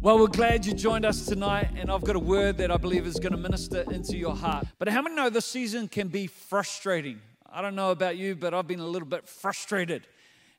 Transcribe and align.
Well, 0.00 0.20
we're 0.20 0.28
glad 0.28 0.64
you 0.64 0.74
joined 0.74 1.04
us 1.04 1.26
tonight, 1.26 1.70
and 1.74 1.90
I've 1.90 2.04
got 2.04 2.14
a 2.14 2.20
word 2.20 2.58
that 2.58 2.70
I 2.70 2.76
believe 2.76 3.04
is 3.04 3.18
going 3.18 3.32
to 3.32 3.36
minister 3.36 3.80
into 3.90 4.16
your 4.16 4.36
heart. 4.36 4.64
But 4.78 4.86
how 4.88 5.02
many 5.02 5.16
know 5.16 5.28
this 5.28 5.44
season 5.44 5.88
can 5.88 6.06
be 6.06 6.28
frustrating? 6.28 7.20
I 7.50 7.62
don't 7.62 7.74
know 7.74 7.90
about 7.90 8.16
you, 8.16 8.36
but 8.36 8.54
I've 8.54 8.68
been 8.68 8.78
a 8.78 8.86
little 8.86 9.08
bit 9.08 9.28
frustrated. 9.28 10.06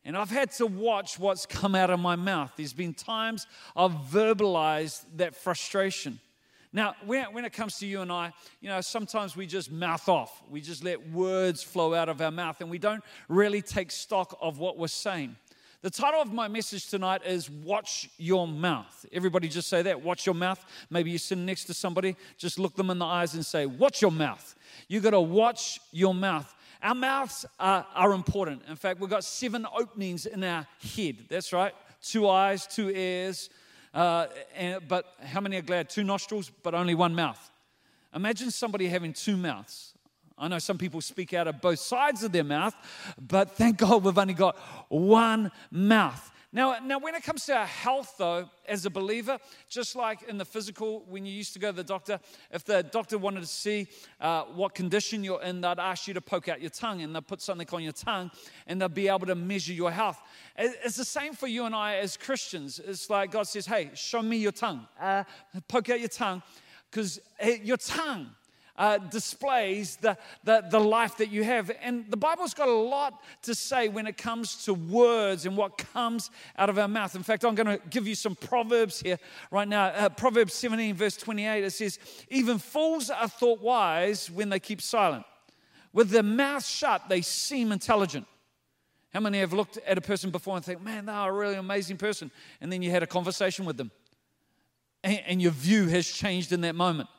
And 0.04 0.18
I've 0.18 0.30
had 0.30 0.52
to 0.54 0.66
watch 0.66 1.18
what's 1.18 1.46
come 1.46 1.74
out 1.74 1.90
of 1.90 2.02
my 2.02 2.18
mouth. 2.18 2.52
There's 2.58 2.74
been 2.74 2.94
times 2.94 3.48
I've 3.78 3.94
verbalized 4.12 5.06
that 5.16 5.38
frustration. 5.38 6.20
Now, 6.74 6.96
when, 7.06 7.46
it 7.46 7.54
comes 7.54 7.80
to 7.80 7.88
you 7.88 8.02
and 8.02 8.12
I, 8.12 8.34
you 8.60 8.68
know, 8.68 8.82
sometimes 8.82 9.38
we 9.38 9.48
just 9.48 9.72
mouth 9.72 10.10
off. 10.10 10.44
We 10.50 10.60
just 10.60 10.84
let 10.84 11.12
words 11.12 11.64
flow 11.64 11.94
out 11.94 12.10
of 12.10 12.20
our 12.20 12.30
mouth 12.30 12.60
and 12.60 12.70
we 12.70 12.78
don't 12.78 13.04
really 13.30 13.62
take 13.62 13.90
stock 13.90 14.38
of 14.42 14.60
what 14.60 14.78
we're 14.78 14.88
saying. 14.88 15.38
The 15.82 15.90
title 15.90 16.22
of 16.22 16.34
my 16.34 16.50
message 16.50 16.88
tonight 16.88 17.22
is 17.26 17.50
Watch 17.50 18.10
Your 18.18 18.46
Mouth. 18.46 19.06
Everybody 19.14 19.48
just 19.48 19.70
say 19.70 19.82
that, 19.84 20.02
watch 20.02 20.26
your 20.26 20.36
mouth. 20.36 20.62
Maybe 20.90 21.10
you're 21.10 21.20
sitting 21.20 21.46
next 21.46 21.66
to 21.66 21.74
somebody, 21.74 22.18
just 22.38 22.60
look 22.60 22.76
them 22.76 22.90
in 22.90 23.00
the 23.00 23.06
eyes 23.06 23.34
and 23.34 23.46
say, 23.46 23.66
Watch 23.66 24.02
your 24.02 24.12
mouth. 24.12 24.56
You 24.90 25.00
got 25.00 25.12
to 25.12 25.22
watch 25.22 25.80
your 25.94 26.14
mouth. 26.14 26.54
Our 26.84 26.96
mouths 26.96 27.46
are, 27.58 27.86
are 27.96 28.12
important. 28.12 28.64
In 28.68 28.76
fact, 28.76 29.00
we've 29.00 29.10
got 29.10 29.24
seven 29.24 29.66
openings 29.74 30.26
in 30.26 30.44
our 30.44 30.68
head. 30.98 31.16
That's 31.30 31.54
right. 31.54 31.74
Two 32.02 32.28
eyes, 32.28 32.68
two 32.68 32.90
ears. 32.90 33.50
Uh, 33.94 34.28
and, 34.58 34.86
but 34.86 35.06
how 35.24 35.40
many 35.40 35.56
are 35.56 35.62
glad? 35.62 35.90
Two 35.90 36.04
nostrils, 36.04 36.52
but 36.62 36.76
only 36.76 36.94
one 36.94 37.16
mouth. 37.16 37.52
Imagine 38.14 38.52
somebody 38.52 38.90
having 38.90 39.14
two 39.14 39.38
mouths. 39.38 39.94
I 40.40 40.48
know 40.48 40.60
some 40.60 40.78
people 40.78 41.02
speak 41.02 41.34
out 41.34 41.48
of 41.48 41.60
both 41.60 41.80
sides 41.80 42.24
of 42.24 42.32
their 42.32 42.44
mouth, 42.44 42.76
but 43.20 43.52
thank 43.52 43.78
God 43.78 44.04
we've 44.04 44.18
only 44.18 44.34
got 44.34 44.58
one 44.88 45.52
mouth. 45.70 46.32
Now, 46.52 46.78
now, 46.84 46.98
when 46.98 47.14
it 47.14 47.22
comes 47.22 47.46
to 47.46 47.56
our 47.56 47.68
health, 47.68 48.16
though, 48.18 48.50
as 48.68 48.84
a 48.84 48.90
believer, 48.90 49.38
just 49.68 49.96
like 49.96 50.24
in 50.24 50.40
the 50.40 50.46
physical, 50.46 51.06
when 51.08 51.24
you 51.24 51.32
used 51.32 51.54
to 51.54 51.60
go 51.60 51.70
to 51.70 51.76
the 51.76 51.84
doctor, 51.84 52.20
if 52.50 52.66
the 52.66 52.82
doctor 52.82 53.20
wanted 53.20 53.42
to 53.42 53.46
see 53.46 53.88
uh, 54.20 54.46
what 54.46 54.74
condition 54.74 55.24
you're 55.24 55.44
in, 55.44 55.62
they'd 55.62 55.78
ask 55.78 56.08
you 56.08 56.16
to 56.16 56.22
poke 56.22 56.48
out 56.48 56.60
your 56.60 56.72
tongue 56.72 57.04
and 57.04 57.16
they'd 57.16 57.28
put 57.28 57.40
something 57.40 57.68
on 57.72 57.84
your 57.84 57.94
tongue 57.94 58.32
and 58.66 58.82
they'd 58.82 58.96
be 58.96 59.08
able 59.08 59.28
to 59.28 59.36
measure 59.36 59.74
your 59.74 59.92
health. 59.92 60.20
It's 60.58 60.98
the 60.98 61.06
same 61.06 61.34
for 61.34 61.46
you 61.46 61.66
and 61.66 61.76
I 61.76 61.98
as 61.98 62.18
Christians. 62.18 62.80
It's 62.80 63.12
like 63.12 63.30
God 63.30 63.48
says, 63.48 63.68
hey, 63.68 63.92
show 63.94 64.24
me 64.24 64.38
your 64.38 64.52
tongue, 64.52 64.88
uh, 65.00 65.26
poke 65.68 65.92
out 65.92 66.00
your 66.00 66.10
tongue, 66.10 66.42
because 66.90 67.22
your 67.62 67.78
tongue 67.78 68.32
uh, 68.80 68.98
displays 68.98 69.98
the, 69.98 70.18
the, 70.46 70.66
the 70.72 70.80
life 70.80 71.18
that 71.18 71.30
you 71.30 71.44
have. 71.44 71.70
And 71.82 72.10
the 72.10 72.18
Bible's 72.18 72.54
got 72.54 72.70
a 72.70 72.74
lot 72.74 73.22
to 73.44 73.54
say 73.54 73.90
when 73.90 74.08
it 74.08 74.18
comes 74.18 74.64
to 74.66 74.74
words 74.74 75.46
and 75.46 75.58
what 75.58 75.78
comes 75.78 76.32
out 76.58 76.70
of 76.70 76.80
our 76.80 76.88
mouth. 76.88 77.14
In 77.14 77.22
fact, 77.22 77.44
I'm 77.44 77.56
going 77.56 77.78
to 77.78 77.82
give 77.90 78.08
you 78.08 78.16
some 78.16 78.36
Proverbs 78.36 79.02
here 79.02 79.20
right 79.52 79.68
now. 79.68 79.88
Uh, 79.88 80.08
Proverbs 80.08 80.54
17, 80.54 80.96
verse 80.96 81.18
28, 81.18 81.66
it 81.66 81.72
says, 81.72 82.00
Even 82.30 82.58
fools 82.58 83.10
are 83.10 83.28
thought 83.28 83.62
wise 83.62 84.32
when 84.32 84.50
they 84.50 84.60
keep 84.60 84.82
silent. 84.82 85.26
With 85.92 86.10
their 86.10 86.24
mouth 86.24 86.66
shut, 86.66 87.10
they 87.10 87.22
seem 87.22 87.74
intelligent. 87.74 88.26
How 89.14 89.20
many 89.20 89.40
have 89.40 89.52
looked 89.52 89.78
at 89.86 89.98
a 89.98 90.02
person 90.02 90.30
before 90.30 90.56
and 90.56 90.64
think, 90.64 90.82
man, 90.82 91.08
they're 91.08 91.16
a 91.16 91.34
really 91.34 91.56
amazing 91.56 91.98
person? 91.98 92.32
And 92.62 92.72
then 92.72 92.82
you 92.82 92.92
had 92.92 93.04
a 93.04 93.08
conversation 93.08 93.66
with 93.66 93.76
them. 93.76 93.92
And, 95.04 95.20
and 95.26 95.42
your 95.42 95.52
view 95.52 95.88
has 95.88 96.08
changed 96.08 96.54
in 96.54 96.62
that 96.62 96.76
moment 96.76 97.10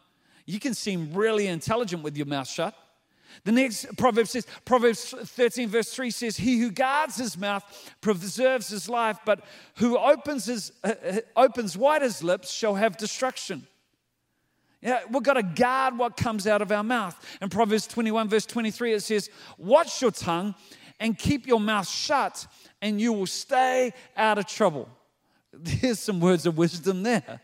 you 0.51 0.61
can 0.61 0.75
seem 0.75 1.13
really 1.15 1.47
intelligent 1.47 2.03
with 2.03 2.17
your 2.17 2.27
mouth 2.27 2.49
shut. 2.49 2.75
The 3.45 3.53
next 3.53 3.97
proverb 3.97 4.27
says, 4.27 4.47
Proverbs 4.65 5.15
13, 5.17 5.69
verse 5.69 5.93
3 5.93 6.11
says, 6.11 6.37
He 6.37 6.59
who 6.59 6.71
guards 6.71 7.17
his 7.17 7.39
mouth 7.39 7.65
preserves 8.01 8.69
his 8.69 8.89
life, 8.89 9.19
but 9.25 9.45
who 9.77 9.97
opens, 9.97 10.47
his, 10.47 10.73
uh, 10.83 10.95
uh 11.09 11.21
opens 11.37 11.77
wide 11.77 12.03
his 12.03 12.23
lips 12.23 12.51
shall 12.51 12.75
have 12.75 12.97
destruction. 12.97 13.67
Yeah, 14.83 15.01
we've 15.11 15.23
got 15.23 15.35
to 15.35 15.43
guard 15.43 15.99
what 15.99 16.17
comes 16.17 16.47
out 16.47 16.63
of 16.63 16.73
our 16.73 16.83
mouth. 16.83 17.15
In 17.43 17.51
Proverbs 17.51 17.87
21, 17.87 18.29
verse 18.29 18.47
23, 18.47 18.95
it 18.95 19.01
says, 19.01 19.31
Watch 19.59 20.01
your 20.01 20.11
tongue 20.11 20.55
and 20.99 21.17
keep 21.19 21.47
your 21.47 21.61
mouth 21.61 21.89
shut, 21.89 22.47
and 22.81 23.01
you 23.01 23.13
will 23.13 23.27
stay 23.27 23.93
out 24.17 24.39
of 24.39 24.47
trouble. 24.47 24.89
There's 25.53 25.99
some 25.99 26.21
words 26.21 26.47
of 26.47 26.57
wisdom 26.57 27.03
there. 27.03 27.41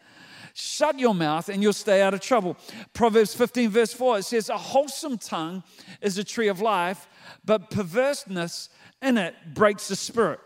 Shut 0.59 0.99
your 0.99 1.15
mouth 1.15 1.50
and 1.50 1.62
you'll 1.62 1.75
stay 1.75 2.00
out 2.00 2.15
of 2.15 2.21
trouble. 2.21 2.56
Proverbs 2.94 3.34
15, 3.34 3.69
verse 3.69 3.93
4, 3.93 4.21
it 4.21 4.22
says, 4.22 4.49
A 4.49 4.56
wholesome 4.56 5.19
tongue 5.19 5.62
is 6.00 6.17
a 6.17 6.25
tree 6.25 6.49
of 6.49 6.62
life, 6.62 7.09
but 7.44 7.69
perverseness 7.69 8.71
in 9.03 9.19
it 9.19 9.34
breaks 9.53 9.89
the 9.89 9.97
spirit. 9.97 10.41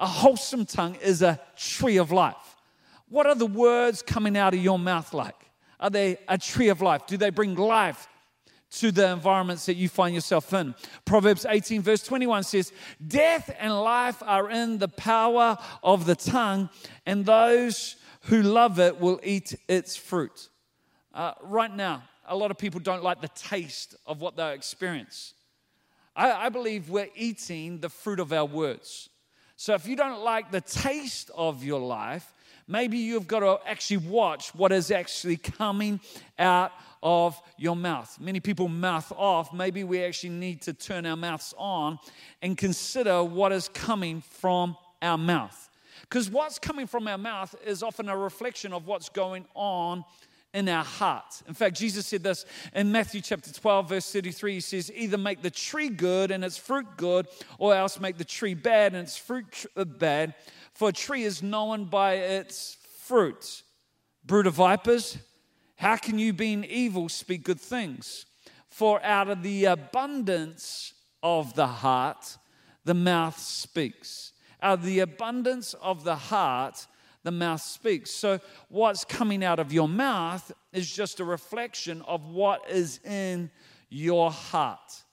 A 0.00 0.06
wholesome 0.08 0.66
tongue 0.66 0.96
is 0.96 1.22
a 1.22 1.40
tree 1.54 1.96
of 1.96 2.10
life. 2.10 2.56
What 3.08 3.28
are 3.28 3.36
the 3.36 3.46
words 3.46 4.02
coming 4.02 4.36
out 4.36 4.52
of 4.52 4.58
your 4.58 4.80
mouth 4.80 5.14
like? 5.14 5.48
Are 5.78 5.90
they 5.90 6.18
a 6.26 6.36
tree 6.36 6.68
of 6.68 6.82
life? 6.82 7.06
Do 7.06 7.16
they 7.16 7.30
bring 7.30 7.54
life 7.54 8.08
to 8.78 8.90
the 8.90 9.12
environments 9.12 9.66
that 9.66 9.76
you 9.76 9.88
find 9.88 10.12
yourself 10.12 10.52
in? 10.52 10.74
Proverbs 11.04 11.46
18, 11.48 11.82
verse 11.82 12.02
21 12.02 12.42
says, 12.42 12.72
Death 13.06 13.54
and 13.60 13.80
life 13.80 14.20
are 14.26 14.50
in 14.50 14.78
the 14.78 14.88
power 14.88 15.56
of 15.84 16.04
the 16.04 16.16
tongue, 16.16 16.68
and 17.06 17.24
those 17.24 17.94
who 18.24 18.42
love 18.42 18.78
it 18.78 19.00
will 19.00 19.20
eat 19.22 19.54
its 19.68 19.96
fruit. 19.96 20.48
Uh, 21.12 21.32
right 21.42 21.74
now, 21.74 22.02
a 22.26 22.36
lot 22.36 22.50
of 22.50 22.58
people 22.58 22.80
don't 22.80 23.02
like 23.02 23.20
the 23.20 23.28
taste 23.28 23.94
of 24.06 24.20
what 24.20 24.36
they 24.36 24.54
experience. 24.54 25.34
I, 26.16 26.32
I 26.32 26.48
believe 26.48 26.88
we're 26.88 27.10
eating 27.14 27.80
the 27.80 27.88
fruit 27.88 28.20
of 28.20 28.32
our 28.32 28.44
words. 28.44 29.08
So 29.56 29.74
if 29.74 29.86
you 29.86 29.96
don't 29.96 30.22
like 30.22 30.50
the 30.50 30.60
taste 30.60 31.30
of 31.36 31.62
your 31.62 31.80
life, 31.80 32.32
maybe 32.66 32.98
you've 32.98 33.28
got 33.28 33.40
to 33.40 33.58
actually 33.68 33.98
watch 33.98 34.54
what 34.54 34.72
is 34.72 34.90
actually 34.90 35.36
coming 35.36 36.00
out 36.38 36.72
of 37.02 37.40
your 37.58 37.76
mouth. 37.76 38.18
Many 38.18 38.40
people 38.40 38.68
mouth 38.68 39.12
off. 39.12 39.52
Maybe 39.52 39.84
we 39.84 40.02
actually 40.02 40.30
need 40.30 40.62
to 40.62 40.72
turn 40.72 41.04
our 41.04 41.16
mouths 41.16 41.52
on 41.58 41.98
and 42.40 42.56
consider 42.56 43.22
what 43.22 43.52
is 43.52 43.68
coming 43.68 44.22
from 44.22 44.76
our 45.02 45.18
mouth. 45.18 45.68
Because 46.08 46.30
what's 46.30 46.58
coming 46.58 46.86
from 46.86 47.08
our 47.08 47.18
mouth 47.18 47.54
is 47.66 47.82
often 47.82 48.08
a 48.08 48.16
reflection 48.16 48.72
of 48.72 48.86
what's 48.86 49.08
going 49.08 49.46
on 49.54 50.04
in 50.52 50.68
our 50.68 50.84
heart. 50.84 51.42
In 51.48 51.54
fact, 51.54 51.76
Jesus 51.76 52.06
said 52.06 52.22
this 52.22 52.46
in 52.74 52.92
Matthew 52.92 53.20
chapter 53.20 53.52
12, 53.52 53.88
verse 53.88 54.12
33. 54.12 54.54
He 54.54 54.60
says, 54.60 54.92
Either 54.94 55.18
make 55.18 55.42
the 55.42 55.50
tree 55.50 55.88
good 55.88 56.30
and 56.30 56.44
its 56.44 56.56
fruit 56.56 56.86
good, 56.96 57.26
or 57.58 57.74
else 57.74 57.98
make 57.98 58.18
the 58.18 58.24
tree 58.24 58.54
bad 58.54 58.92
and 58.92 59.02
its 59.02 59.16
fruit 59.16 59.66
uh, 59.76 59.84
bad. 59.84 60.34
For 60.72 60.90
a 60.90 60.92
tree 60.92 61.24
is 61.24 61.42
known 61.42 61.86
by 61.86 62.14
its 62.14 62.76
fruit. 63.00 63.62
Brood 64.24 64.46
of 64.46 64.54
vipers, 64.54 65.18
how 65.76 65.96
can 65.96 66.18
you, 66.18 66.32
being 66.32 66.64
evil, 66.64 67.08
speak 67.08 67.42
good 67.42 67.60
things? 67.60 68.24
For 68.68 69.02
out 69.02 69.28
of 69.28 69.42
the 69.42 69.66
abundance 69.66 70.94
of 71.22 71.54
the 71.54 71.66
heart, 71.66 72.38
the 72.84 72.94
mouth 72.94 73.38
speaks. 73.38 74.33
Out 74.64 74.78
of 74.78 74.84
the 74.86 75.00
abundance 75.00 75.74
of 75.74 76.04
the 76.04 76.16
heart, 76.16 76.86
the 77.22 77.30
mouth 77.30 77.60
speaks. 77.60 78.10
So, 78.10 78.40
what's 78.70 79.04
coming 79.04 79.44
out 79.44 79.58
of 79.58 79.74
your 79.74 79.88
mouth 79.88 80.50
is 80.72 80.90
just 80.90 81.20
a 81.20 81.24
reflection 81.24 82.00
of 82.08 82.30
what 82.30 82.70
is 82.70 82.98
in 83.04 83.50
your 83.90 84.30
heart. 84.30 85.04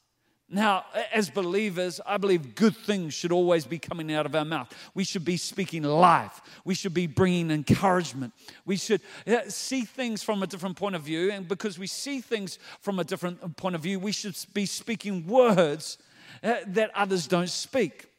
Now, 0.49 0.85
as 1.13 1.29
believers, 1.29 1.99
I 2.05 2.15
believe 2.15 2.55
good 2.55 2.77
things 2.77 3.13
should 3.13 3.33
always 3.33 3.65
be 3.65 3.77
coming 3.77 4.13
out 4.13 4.25
of 4.25 4.33
our 4.35 4.45
mouth. 4.45 4.73
We 4.93 5.03
should 5.03 5.25
be 5.25 5.35
speaking 5.35 5.83
life. 5.83 6.39
We 6.63 6.73
should 6.73 6.93
be 6.93 7.07
bringing 7.07 7.51
encouragement. 7.51 8.31
We 8.65 8.77
should 8.77 9.01
see 9.49 9.81
things 9.81 10.23
from 10.23 10.43
a 10.43 10.47
different 10.47 10.77
point 10.77 10.95
of 10.95 11.01
view. 11.01 11.29
And 11.29 11.45
because 11.45 11.77
we 11.77 11.87
see 11.87 12.21
things 12.21 12.57
from 12.79 12.99
a 12.99 13.03
different 13.03 13.57
point 13.57 13.75
of 13.75 13.81
view, 13.81 13.99
we 13.99 14.13
should 14.13 14.37
be 14.53 14.65
speaking 14.65 15.27
words 15.27 15.97
uh, 16.41 16.55
that 16.67 16.91
others 16.95 17.27
don't 17.27 17.49
speak 17.49 18.10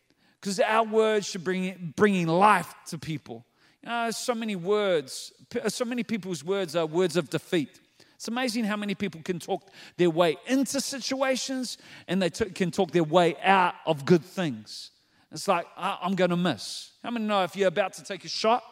because 0.42 0.58
our 0.58 0.84
words 0.84 1.26
should 1.26 1.44
bring 1.44 1.94
bringing 1.94 2.26
life 2.26 2.74
to 2.86 2.98
people. 2.98 3.46
You 3.82 3.88
know, 3.88 4.10
so 4.10 4.34
many 4.34 4.56
words, 4.56 5.32
so 5.68 5.84
many 5.84 6.02
people's 6.02 6.42
words 6.42 6.74
are 6.74 6.84
words 6.84 7.16
of 7.16 7.30
defeat. 7.30 7.80
It's 8.16 8.28
amazing 8.28 8.64
how 8.64 8.76
many 8.76 8.94
people 8.94 9.20
can 9.22 9.38
talk 9.38 9.68
their 9.96 10.10
way 10.10 10.36
into 10.46 10.80
situations 10.80 11.78
and 12.08 12.20
they 12.20 12.30
t- 12.30 12.50
can 12.50 12.70
talk 12.70 12.90
their 12.90 13.04
way 13.04 13.36
out 13.42 13.74
of 13.86 14.04
good 14.04 14.24
things. 14.24 14.90
It's 15.30 15.48
like, 15.48 15.66
I'm 15.76 16.14
going 16.14 16.30
to 16.30 16.36
miss. 16.36 16.90
How 17.02 17.10
many 17.10 17.24
know 17.24 17.42
if 17.42 17.56
you're 17.56 17.68
about 17.68 17.94
to 17.94 18.04
take 18.04 18.24
a 18.24 18.28
shot 18.28 18.62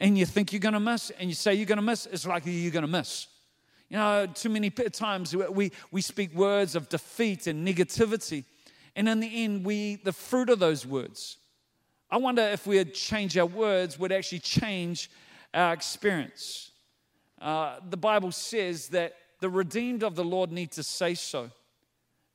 and 0.00 0.18
you 0.18 0.26
think 0.26 0.52
you're 0.52 0.60
going 0.60 0.74
to 0.74 0.80
miss 0.80 1.10
and 1.10 1.28
you 1.28 1.34
say 1.34 1.54
you're 1.54 1.66
going 1.66 1.76
to 1.76 1.82
miss, 1.82 2.06
it's 2.06 2.26
likely 2.26 2.52
you're 2.52 2.72
going 2.72 2.84
to 2.84 2.90
miss. 2.90 3.26
You 3.88 3.96
know, 3.96 4.26
too 4.26 4.48
many 4.48 4.70
times 4.70 5.36
we, 5.36 5.70
we 5.90 6.00
speak 6.00 6.34
words 6.34 6.74
of 6.74 6.88
defeat 6.88 7.46
and 7.46 7.66
negativity 7.66 8.44
and 8.96 9.08
in 9.08 9.20
the 9.20 9.44
end, 9.44 9.64
we 9.64 9.96
the 9.96 10.12
fruit 10.12 10.50
of 10.50 10.58
those 10.58 10.86
words. 10.86 11.38
I 12.10 12.18
wonder 12.18 12.42
if 12.42 12.66
we 12.66 12.76
had 12.76 12.94
changed 12.94 13.36
our 13.36 13.46
words, 13.46 13.98
would 13.98 14.12
actually 14.12 14.38
change 14.40 15.10
our 15.52 15.72
experience. 15.72 16.70
Uh, 17.40 17.80
the 17.90 17.96
Bible 17.96 18.30
says 18.32 18.88
that 18.88 19.14
the 19.40 19.50
redeemed 19.50 20.02
of 20.02 20.14
the 20.14 20.24
Lord 20.24 20.52
need 20.52 20.70
to 20.72 20.82
say 20.82 21.14
so. 21.14 21.50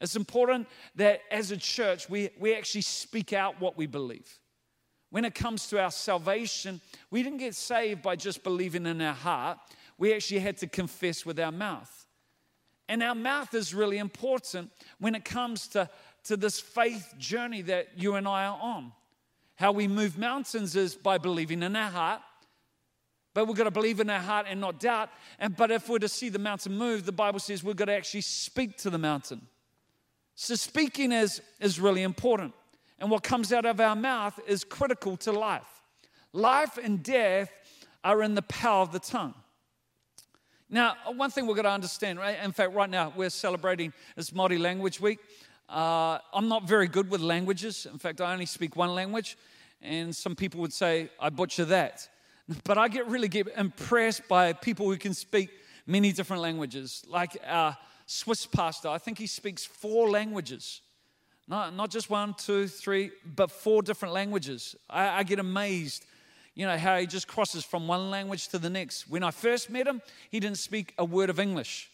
It's 0.02 0.16
important 0.16 0.68
that 0.96 1.22
as 1.32 1.52
a 1.52 1.58
church, 1.58 2.10
we, 2.10 2.30
we 2.40 2.56
actually 2.56 2.82
speak 2.82 3.34
out 3.34 3.60
what 3.60 3.78
we 3.78 3.88
believe. 3.88 4.40
when 5.10 5.26
it 5.26 5.34
comes 5.34 5.68
to 5.68 5.82
our 5.82 5.92
salvation, 5.92 6.82
we 7.10 7.24
didn't 7.24 7.40
get 7.40 7.56
saved 7.56 8.02
by 8.02 8.16
just 8.16 8.44
believing 8.44 8.86
in 8.86 9.02
our 9.02 9.14
heart. 9.14 9.58
We 9.98 10.14
actually 10.14 10.40
had 10.40 10.58
to 10.58 10.68
confess 10.68 11.26
with 11.26 11.40
our 11.40 11.52
mouth. 11.52 12.06
And 12.88 13.04
our 13.04 13.16
mouth 13.16 13.54
is 13.54 13.74
really 13.74 13.98
important 13.98 14.72
when 15.00 15.16
it 15.16 15.26
comes 15.26 15.68
to, 15.70 15.90
to 16.26 16.38
this 16.38 16.60
faith 16.60 17.14
journey 17.18 17.62
that 17.64 17.90
you 17.98 18.16
and 18.16 18.28
I 18.28 18.46
are 18.46 18.60
on. 18.62 18.92
How 19.56 19.72
we 19.72 19.88
move 19.88 20.18
mountains 20.18 20.76
is 20.76 20.96
by 20.96 21.18
believing 21.18 21.64
in 21.64 21.76
our 21.76 21.92
heart. 21.92 22.22
But 23.34 23.46
we've 23.46 23.58
got 23.58 23.66
to 23.66 23.72
believe 23.72 24.00
in 24.00 24.10
our 24.10 24.20
heart 24.20 24.48
and 24.50 24.60
not 24.60 24.80
doubt. 24.80 25.10
And 25.38 25.56
but 25.56 25.72
if 25.72 25.88
we're 25.88 26.00
to 26.00 26.08
see 26.08 26.30
the 26.30 26.40
mountain 26.40 26.78
move, 26.78 27.06
the 27.06 27.12
Bible 27.12 27.40
says 27.40 27.64
we've 27.64 27.76
got 27.76 27.86
to 27.86 27.94
actually 27.94 28.22
speak 28.22 28.78
to 28.78 28.90
the 28.90 28.98
mountain. 28.98 29.48
So 30.36 30.56
speaking 30.56 31.12
is, 31.12 31.42
is 31.60 31.80
really 31.80 32.04
important. 32.04 32.54
And 33.00 33.12
what 33.12 33.24
comes 33.24 33.54
out 33.54 33.66
of 33.66 33.80
our 33.80 33.96
mouth 33.96 34.40
is 34.48 34.64
critical 34.64 35.18
to 35.18 35.32
life. 35.32 35.84
Life 36.34 36.78
and 36.82 37.04
death 37.04 37.52
are 38.04 38.24
in 38.24 38.36
the 38.36 38.42
power 38.44 38.82
of 38.82 38.92
the 38.92 39.00
tongue. 39.00 39.34
Now, 40.70 40.96
one 41.16 41.32
thing 41.32 41.48
we've 41.48 41.56
got 41.56 41.64
to 41.64 41.72
understand, 41.72 42.20
right? 42.20 42.38
In 42.44 42.52
fact, 42.52 42.74
right 42.74 42.90
now 42.90 43.12
we're 43.16 43.32
celebrating 43.32 43.92
this 44.16 44.30
Māori 44.30 44.60
Language 44.60 45.00
Week. 45.00 45.20
Uh, 45.70 46.18
I'm 46.34 46.48
not 46.48 46.64
very 46.68 46.88
good 46.88 47.12
with 47.12 47.22
languages. 47.22 47.86
In 47.86 48.00
fact, 48.00 48.22
I 48.22 48.34
only 48.34 48.48
speak 48.48 48.76
one 48.76 48.96
language, 48.96 49.38
and 49.82 50.16
some 50.16 50.36
people 50.36 50.62
would 50.62 50.74
say 50.74 51.10
I 51.20 51.30
butcher 51.30 51.66
that. 51.66 52.10
But 52.64 52.80
I 52.80 52.88
get 52.88 53.08
really 53.08 53.28
get 53.28 53.48
impressed 53.56 54.28
by 54.28 54.54
people 54.54 54.88
who 54.88 54.98
can 54.98 55.14
speak 55.14 55.52
many 55.86 56.12
different 56.12 56.42
languages. 56.42 57.04
Like 57.08 57.38
our 57.46 57.78
Swiss 58.08 58.48
pastor, 58.48 58.88
I 58.88 58.98
think 58.98 59.20
he 59.20 59.28
speaks 59.28 59.64
four 59.64 60.10
languages. 60.10 60.82
Not, 61.48 61.76
not 61.76 61.92
just 61.92 62.10
one, 62.10 62.34
two, 62.34 62.68
three, 62.68 63.12
but 63.24 63.52
four 63.52 63.84
different 63.84 64.16
languages. 64.16 64.76
I, 64.90 65.20
I 65.20 65.24
get 65.24 65.38
amazed, 65.38 66.06
you 66.56 66.66
know, 66.66 66.78
how 66.78 66.98
he 66.98 67.06
just 67.06 67.28
crosses 67.28 67.64
from 67.64 67.88
one 67.88 68.10
language 68.10 68.48
to 68.48 68.58
the 68.58 68.70
next. 68.70 69.08
When 69.10 69.24
I 69.24 69.30
first 69.30 69.70
met 69.70 69.86
him, 69.86 70.02
he 70.32 70.40
didn't 70.40 70.58
speak 70.58 70.96
a 70.98 71.06
word 71.06 71.30
of 71.30 71.40
English. 71.40 71.92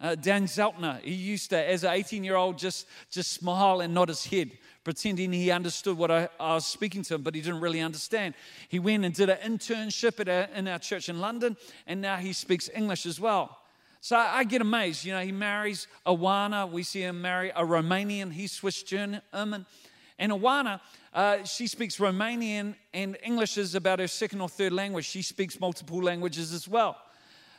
Uh, 0.00 0.14
Dan 0.14 0.44
Zeltner, 0.44 1.00
he 1.00 1.14
used 1.14 1.50
to, 1.50 1.58
as 1.58 1.82
an 1.82 1.92
18 1.92 2.22
year 2.22 2.36
old, 2.36 2.56
just, 2.56 2.86
just 3.10 3.32
smile 3.32 3.80
and 3.80 3.92
nod 3.92 4.08
his 4.08 4.24
head, 4.24 4.52
pretending 4.84 5.32
he 5.32 5.50
understood 5.50 5.98
what 5.98 6.10
I, 6.10 6.28
I, 6.38 6.54
was 6.54 6.66
speaking 6.66 7.02
to 7.02 7.16
him, 7.16 7.22
but 7.22 7.34
he 7.34 7.40
didn't 7.40 7.60
really 7.60 7.80
understand. 7.80 8.34
He 8.68 8.78
went 8.78 9.04
and 9.04 9.12
did 9.12 9.28
an 9.28 9.38
internship 9.38 10.20
at 10.20 10.28
a, 10.28 10.48
in 10.56 10.68
our 10.68 10.78
church 10.78 11.08
in 11.08 11.20
London, 11.20 11.56
and 11.86 12.00
now 12.00 12.16
he 12.16 12.32
speaks 12.32 12.70
English 12.72 13.06
as 13.06 13.18
well. 13.18 13.58
So 14.00 14.16
I 14.16 14.44
get 14.44 14.62
amazed. 14.62 15.04
You 15.04 15.14
know, 15.14 15.20
he 15.20 15.32
marries 15.32 15.88
Awana. 16.06 16.70
We 16.70 16.84
see 16.84 17.02
him 17.02 17.20
marry 17.20 17.50
a 17.50 17.62
Romanian. 17.62 18.32
He's 18.32 18.52
Swiss 18.52 18.84
German. 18.84 19.20
And 19.32 20.32
Awana, 20.32 20.80
uh, 21.12 21.42
she 21.44 21.66
speaks 21.66 21.98
Romanian, 21.98 22.76
and 22.94 23.16
English 23.24 23.58
is 23.58 23.74
about 23.74 23.98
her 23.98 24.06
second 24.06 24.40
or 24.40 24.48
third 24.48 24.72
language. 24.72 25.04
She 25.04 25.22
speaks 25.22 25.58
multiple 25.58 26.00
languages 26.00 26.52
as 26.52 26.68
well. 26.68 26.96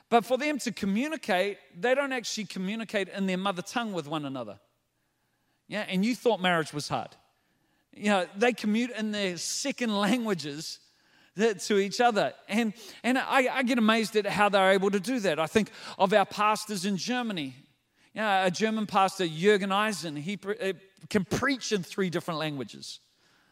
But 0.10 0.26
for 0.26 0.38
them 0.38 0.58
to 0.60 0.72
communicate, 0.72 1.58
they 1.78 1.94
don't 1.94 2.12
actually 2.12 2.46
communicate 2.46 3.10
in 3.10 3.28
their 3.28 3.38
mother 3.38 3.62
tongue 3.62 3.94
with 3.94 4.08
one 4.08 4.26
another. 4.26 4.60
Yeah, 5.68 5.86
and 5.88 6.04
you 6.04 6.16
thought 6.16 6.42
marriage 6.42 6.74
was 6.74 6.88
hard. 6.88 7.16
You 7.94 8.10
know, 8.10 8.26
they 8.36 8.54
commute 8.54 8.92
in 8.92 9.12
their 9.12 9.38
second 9.38 9.96
languages 9.96 10.80
to 11.36 11.78
each 11.78 12.02
other. 12.02 12.34
And, 12.48 12.74
and 13.04 13.18
I, 13.18 13.48
I, 13.58 13.64
get 13.64 13.78
amazed 13.78 14.16
at 14.16 14.26
how 14.26 14.50
they're 14.50 14.72
able 14.72 14.92
to 14.92 15.00
do 15.00 15.20
that. 15.22 15.40
I 15.40 15.48
think 15.48 15.72
of 15.98 16.12
our 16.14 16.26
pastors 16.26 16.86
in 16.86 16.98
Germany. 16.98 17.56
You 18.14 18.22
know, 18.22 18.46
a 18.46 18.52
German 18.52 18.88
pastor, 18.88 19.26
Jürgen 19.26 19.72
Eisen, 19.72 20.16
he 20.16 20.38
uh, 20.62 20.74
can 21.10 21.24
preach 21.24 21.72
in 21.72 21.84
three 21.84 22.10
different 22.10 22.40
languages. 22.40 23.00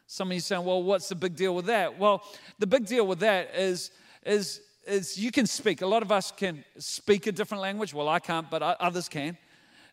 Some 0.07 0.29
of 0.29 0.33
you 0.33 0.39
saying, 0.39 0.65
well, 0.65 0.81
what's 0.83 1.09
the 1.09 1.15
big 1.15 1.35
deal 1.35 1.55
with 1.55 1.65
that? 1.65 1.97
Well, 1.97 2.23
the 2.59 2.67
big 2.67 2.85
deal 2.85 3.05
with 3.05 3.19
that 3.19 3.55
is, 3.55 3.91
is, 4.25 4.61
is 4.87 5.17
you 5.17 5.31
can 5.31 5.45
speak. 5.45 5.81
A 5.81 5.87
lot 5.87 6.01
of 6.01 6.11
us 6.11 6.31
can 6.31 6.63
speak 6.77 7.27
a 7.27 7.31
different 7.31 7.61
language. 7.61 7.93
Well, 7.93 8.09
I 8.09 8.19
can't, 8.19 8.49
but 8.49 8.61
others 8.61 9.09
can. 9.09 9.37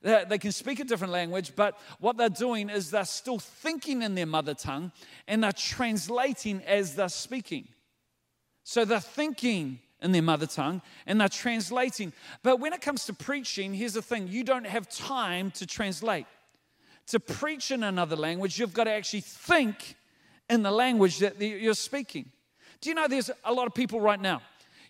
They 0.02 0.38
can 0.38 0.52
speak 0.52 0.80
a 0.80 0.84
different 0.84 1.14
language, 1.14 1.56
but 1.56 1.78
what 1.98 2.18
they're 2.18 2.28
doing 2.28 2.68
is 2.68 2.90
they're 2.90 3.06
still 3.06 3.38
thinking 3.38 4.02
in 4.02 4.14
their 4.14 4.26
mother 4.26 4.52
tongue 4.52 4.92
and 5.26 5.42
they're 5.42 5.52
translating 5.52 6.62
as 6.66 6.94
they're 6.94 7.08
speaking. 7.08 7.68
So 8.64 8.84
they're 8.84 9.00
thinking 9.00 9.78
in 10.02 10.12
their 10.12 10.22
mother 10.22 10.46
tongue 10.46 10.82
and 11.06 11.18
they're 11.18 11.30
translating. 11.30 12.12
But 12.42 12.60
when 12.60 12.74
it 12.74 12.82
comes 12.82 13.06
to 13.06 13.14
preaching, 13.14 13.72
here's 13.72 13.94
the 13.94 14.02
thing 14.02 14.28
you 14.28 14.44
don't 14.44 14.66
have 14.66 14.90
time 14.90 15.50
to 15.52 15.66
translate. 15.66 16.26
To 17.08 17.20
preach 17.20 17.70
in 17.70 17.82
another 17.82 18.16
language, 18.16 18.58
you've 18.58 18.74
got 18.74 18.84
to 18.84 18.90
actually 18.90 19.22
think 19.22 19.96
in 20.50 20.62
the 20.62 20.70
language 20.70 21.18
that 21.20 21.40
you're 21.40 21.72
speaking. 21.72 22.30
Do 22.82 22.90
you 22.90 22.94
know 22.94 23.08
there's 23.08 23.30
a 23.44 23.52
lot 23.52 23.66
of 23.66 23.72
people 23.72 24.00
right 24.00 24.20
now, 24.20 24.42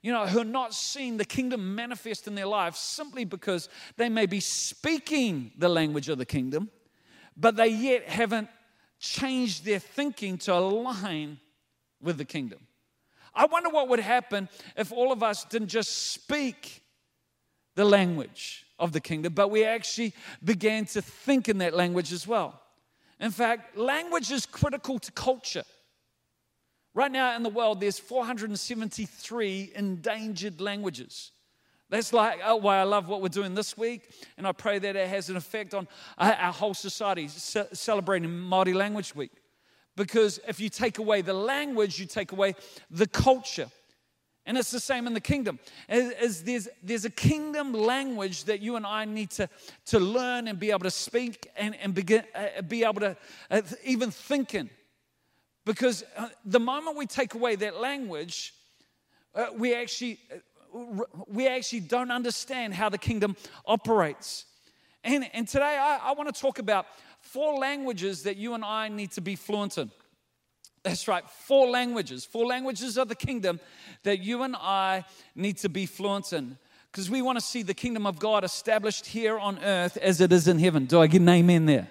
you 0.04 0.12
know, 0.12 0.26
who 0.26 0.40
are 0.40 0.44
not 0.44 0.74
seeing 0.74 1.16
the 1.16 1.24
kingdom 1.24 1.74
manifest 1.74 2.28
in 2.28 2.34
their 2.34 2.44
lives 2.44 2.78
simply 2.78 3.24
because 3.24 3.70
they 3.96 4.10
may 4.10 4.26
be 4.26 4.38
speaking 4.38 5.50
the 5.56 5.68
language 5.68 6.10
of 6.10 6.18
the 6.18 6.26
kingdom, 6.26 6.68
but 7.38 7.56
they 7.56 7.68
yet 7.68 8.06
haven't 8.06 8.50
changed 9.00 9.64
their 9.64 9.78
thinking 9.78 10.36
to 10.36 10.52
align 10.52 11.38
with 12.02 12.18
the 12.18 12.24
kingdom. 12.26 12.58
I 13.34 13.46
wonder 13.46 13.70
what 13.70 13.88
would 13.88 13.98
happen 13.98 14.50
if 14.76 14.92
all 14.92 15.10
of 15.10 15.22
us 15.22 15.42
didn't 15.46 15.68
just 15.68 16.12
speak 16.12 16.82
the 17.74 17.86
language 17.86 18.66
of 18.78 18.92
the 18.92 19.00
kingdom, 19.00 19.32
but 19.32 19.50
we 19.50 19.64
actually 19.64 20.12
began 20.44 20.84
to 20.84 21.00
think 21.00 21.48
in 21.48 21.56
that 21.58 21.72
language 21.72 22.12
as 22.12 22.26
well. 22.26 22.60
In 23.20 23.30
fact, 23.30 23.78
language 23.78 24.30
is 24.30 24.44
critical 24.44 24.98
to 24.98 25.10
culture. 25.12 25.64
Right 26.94 27.10
now 27.10 27.34
in 27.34 27.42
the 27.42 27.48
world, 27.48 27.80
there's 27.80 27.98
473 27.98 29.72
endangered 29.74 30.60
languages. 30.60 31.32
That's 31.90 32.12
like 32.12 32.40
oh, 32.44 32.56
why 32.56 32.78
I 32.78 32.84
love 32.84 33.08
what 33.08 33.20
we're 33.20 33.28
doing 33.28 33.54
this 33.54 33.76
week, 33.76 34.10
and 34.38 34.46
I 34.46 34.52
pray 34.52 34.78
that 34.78 34.96
it 34.96 35.08
has 35.08 35.28
an 35.28 35.36
effect 35.36 35.74
on 35.74 35.86
our 36.16 36.52
whole 36.52 36.74
society, 36.74 37.28
celebrating 37.28 38.30
Māori 38.30 38.74
Language 38.74 39.14
Week. 39.14 39.32
Because 39.96 40.40
if 40.48 40.58
you 40.58 40.68
take 40.68 40.98
away 40.98 41.20
the 41.20 41.34
language, 41.34 41.98
you 41.98 42.06
take 42.06 42.32
away 42.32 42.54
the 42.90 43.06
culture. 43.06 43.70
And 44.46 44.58
it's 44.58 44.70
the 44.70 44.80
same 44.80 45.06
in 45.06 45.14
the 45.14 45.20
kingdom. 45.20 45.58
As, 45.88 46.42
there's, 46.42 46.68
there's 46.82 47.04
a 47.04 47.10
kingdom 47.10 47.72
language 47.72 48.44
that 48.44 48.60
you 48.60 48.76
and 48.76 48.84
I 48.84 49.04
need 49.04 49.30
to, 49.32 49.48
to 49.86 49.98
learn 49.98 50.48
and 50.48 50.58
be 50.58 50.70
able 50.70 50.80
to 50.80 50.90
speak 50.90 51.48
and, 51.56 51.74
and 51.76 51.94
begin, 51.94 52.24
uh, 52.34 52.60
be 52.62 52.84
able 52.84 53.00
to 53.00 53.16
uh, 53.50 53.62
even 53.84 54.10
think 54.10 54.54
in. 54.54 54.68
Because 55.64 56.04
uh, 56.16 56.28
the 56.44 56.60
moment 56.60 56.96
we 56.96 57.06
take 57.06 57.34
away 57.34 57.56
that 57.56 57.80
language, 57.80 58.54
uh, 59.34 59.46
we, 59.56 59.74
actually, 59.74 60.18
uh, 60.32 61.04
we 61.26 61.48
actually 61.48 61.80
don't 61.80 62.10
understand 62.10 62.74
how 62.74 62.88
the 62.88 62.98
kingdom 62.98 63.36
operates. 63.66 64.44
And, 65.02 65.28
and 65.32 65.48
today 65.48 65.78
I, 65.80 66.00
I 66.02 66.12
want 66.12 66.34
to 66.34 66.38
talk 66.38 66.58
about 66.58 66.86
four 67.20 67.58
languages 67.58 68.24
that 68.24 68.36
you 68.36 68.54
and 68.54 68.64
I 68.64 68.88
need 68.88 69.12
to 69.12 69.20
be 69.20 69.36
fluent 69.36 69.78
in. 69.78 69.90
That's 70.82 71.08
right, 71.08 71.24
four 71.28 71.68
languages. 71.68 72.26
Four 72.26 72.46
languages 72.46 72.98
of 72.98 73.08
the 73.08 73.14
kingdom 73.14 73.58
that 74.02 74.20
you 74.20 74.42
and 74.42 74.54
I 74.54 75.04
need 75.34 75.56
to 75.58 75.70
be 75.70 75.86
fluent 75.86 76.32
in. 76.34 76.58
Because 76.92 77.10
we 77.10 77.22
want 77.22 77.38
to 77.38 77.44
see 77.44 77.62
the 77.62 77.74
kingdom 77.74 78.06
of 78.06 78.18
God 78.18 78.44
established 78.44 79.06
here 79.06 79.38
on 79.38 79.58
earth 79.64 79.96
as 79.96 80.20
it 80.20 80.30
is 80.30 80.46
in 80.46 80.58
heaven. 80.58 80.84
Do 80.84 81.00
I 81.00 81.06
get 81.06 81.22
an 81.22 81.28
amen 81.28 81.64
there? 81.64 81.88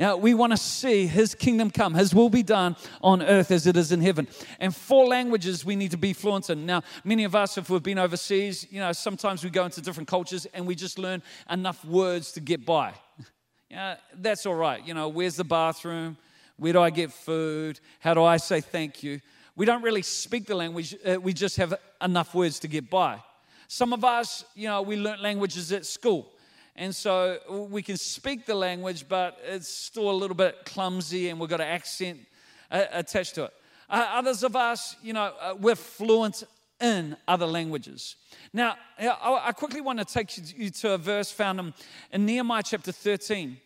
Yeah, 0.00 0.14
we 0.14 0.32
want 0.32 0.52
to 0.52 0.56
see 0.56 1.06
His 1.06 1.34
kingdom 1.34 1.70
come, 1.70 1.92
His 1.92 2.14
will 2.14 2.30
be 2.30 2.42
done 2.42 2.74
on 3.02 3.22
earth 3.22 3.50
as 3.50 3.66
it 3.66 3.76
is 3.76 3.92
in 3.92 4.00
heaven. 4.00 4.28
And 4.58 4.74
four 4.74 5.06
languages 5.06 5.62
we 5.62 5.76
need 5.76 5.90
to 5.90 5.98
be 5.98 6.14
fluent 6.14 6.48
in. 6.48 6.64
Now, 6.64 6.82
many 7.04 7.24
of 7.24 7.34
us, 7.34 7.58
if 7.58 7.68
we've 7.68 7.82
been 7.82 7.98
overseas, 7.98 8.66
you 8.70 8.80
know, 8.80 8.92
sometimes 8.92 9.44
we 9.44 9.50
go 9.50 9.66
into 9.66 9.82
different 9.82 10.08
cultures 10.08 10.46
and 10.54 10.66
we 10.66 10.74
just 10.74 10.98
learn 10.98 11.22
enough 11.50 11.84
words 11.84 12.32
to 12.32 12.40
get 12.40 12.64
by. 12.64 12.94
Yeah, 13.72 13.98
that's 14.14 14.46
all 14.46 14.56
right. 14.56 14.84
You 14.84 14.94
know, 14.94 15.06
where's 15.06 15.36
the 15.36 15.44
bathroom? 15.44 16.16
Where 16.56 16.72
do 16.72 16.80
I 16.80 16.90
get 16.90 17.12
food? 17.12 17.78
How 18.00 18.14
do 18.14 18.24
I 18.24 18.36
say 18.36 18.60
thank 18.60 19.04
you? 19.04 19.20
We 19.54 19.64
don't 19.64 19.82
really 19.82 20.02
speak 20.02 20.46
the 20.46 20.56
language, 20.56 20.96
uh, 21.06 21.20
we 21.20 21.32
just 21.32 21.56
have 21.56 21.74
enough 22.02 22.34
words 22.34 22.58
to 22.60 22.68
get 22.68 22.90
by. 22.90 23.22
Some 23.68 23.92
of 23.92 24.04
us, 24.04 24.44
you 24.56 24.66
know, 24.66 24.82
we 24.82 24.96
learn 24.96 25.22
languages 25.22 25.70
at 25.70 25.86
school. 25.86 26.32
And 26.80 26.96
so 26.96 27.66
we 27.68 27.82
can 27.82 27.98
speak 27.98 28.46
the 28.46 28.54
language, 28.54 29.06
but 29.06 29.38
it's 29.44 29.68
still 29.68 30.10
a 30.10 30.12
little 30.12 30.34
bit 30.34 30.64
clumsy 30.64 31.28
and 31.28 31.38
we've 31.38 31.50
got 31.50 31.60
an 31.60 31.66
accent 31.66 32.20
uh, 32.70 32.84
attached 32.90 33.34
to 33.34 33.44
it. 33.44 33.52
Uh, 33.90 34.06
others 34.12 34.42
of 34.42 34.56
us, 34.56 34.96
you 35.02 35.12
know, 35.12 35.34
uh, 35.42 35.54
we're 35.60 35.74
fluent 35.74 36.42
in 36.80 37.18
other 37.28 37.44
languages. 37.44 38.16
Now, 38.54 38.76
I 38.98 39.52
quickly 39.52 39.82
want 39.82 39.98
to 39.98 40.06
take 40.06 40.30
you 40.56 40.70
to 40.70 40.94
a 40.94 40.98
verse 40.98 41.30
found 41.30 41.60
in, 41.60 41.74
in 42.12 42.24
Nehemiah 42.24 42.62
chapter 42.64 42.92
13, 42.92 43.58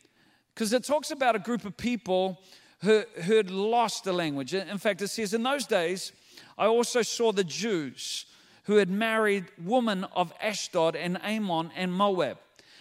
because 0.52 0.72
it 0.72 0.82
talks 0.82 1.12
about 1.12 1.36
a 1.36 1.38
group 1.38 1.64
of 1.64 1.76
people 1.76 2.40
who, 2.80 3.04
who 3.22 3.36
had 3.36 3.48
lost 3.48 4.02
the 4.02 4.12
language. 4.12 4.54
In 4.54 4.78
fact, 4.78 5.00
it 5.02 5.08
says, 5.08 5.34
In 5.34 5.44
those 5.44 5.66
days, 5.66 6.10
I 6.58 6.66
also 6.66 7.02
saw 7.02 7.30
the 7.30 7.44
Jews 7.44 8.26
who 8.64 8.74
had 8.74 8.90
married 8.90 9.44
women 9.62 10.02
of 10.16 10.32
Ashdod 10.42 10.96
and 10.96 11.22
Ammon 11.22 11.70
and 11.76 11.92
Moab. 11.94 12.38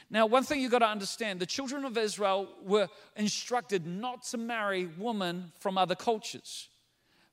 Now, 0.09 0.25
one 0.25 0.43
thing 0.43 0.61
you've 0.61 0.71
got 0.71 0.79
to 0.79 0.87
understand 0.87 1.39
the 1.39 1.45
children 1.45 1.85
of 1.85 1.97
Israel 1.97 2.47
were 2.63 2.87
instructed 3.15 3.85
not 3.85 4.23
to 4.25 4.37
marry 4.37 4.89
women 4.97 5.51
from 5.59 5.77
other 5.77 5.95
cultures 5.95 6.69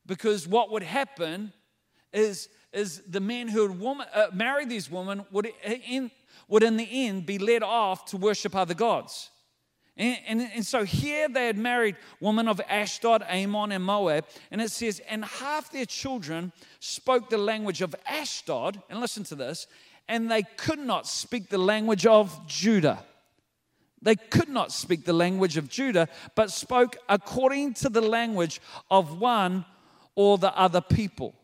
Because 0.06 0.48
what 0.48 0.70
would 0.70 0.82
happen 0.82 1.52
is, 2.12 2.48
is 2.72 3.02
the 3.08 3.20
men 3.20 3.48
who 3.48 3.68
would 3.68 3.80
woman, 3.80 4.06
uh, 4.14 4.26
marry 4.32 4.64
these 4.64 4.90
women 4.90 5.24
would 5.30 5.52
in, 5.64 6.10
would 6.48 6.62
in 6.62 6.76
the 6.76 7.06
end 7.06 7.26
be 7.26 7.38
led 7.38 7.62
off 7.62 8.06
to 8.06 8.16
worship 8.16 8.54
other 8.56 8.74
gods. 8.74 9.30
And, 9.96 10.18
and, 10.26 10.50
and, 10.54 10.66
so 10.66 10.84
here 10.84 11.28
they 11.28 11.46
had 11.46 11.58
married 11.58 11.96
women 12.20 12.48
of 12.48 12.60
Ashdod, 12.68 13.22
Ammon, 13.28 13.70
and 13.70 13.84
Moab. 13.84 14.24
And 14.50 14.62
it 14.62 14.70
says, 14.70 15.00
and 15.10 15.24
half 15.24 15.70
their 15.70 15.84
children 15.84 16.52
spoke 16.78 17.28
the 17.28 17.36
language 17.36 17.82
of 17.82 17.94
Ashdod. 18.06 18.80
And 18.88 19.00
listen 19.00 19.24
to 19.24 19.34
this, 19.34 19.66
and 20.10 20.28
they 20.28 20.42
could 20.42 20.80
not 20.80 21.06
speak 21.06 21.48
the 21.48 21.56
language 21.56 22.04
of 22.04 22.46
Judah. 22.46 23.04
They 24.02 24.16
could 24.16 24.48
not 24.48 24.72
speak 24.72 25.04
the 25.04 25.12
language 25.12 25.56
of 25.56 25.68
Judah, 25.68 26.08
but 26.34 26.50
spoke 26.50 26.96
according 27.08 27.74
to 27.74 27.88
the 27.88 28.00
language 28.00 28.60
of 28.90 29.20
one 29.20 29.64
or 30.16 30.36
the 30.36 30.54
other 30.58 30.80
people. 30.80 31.34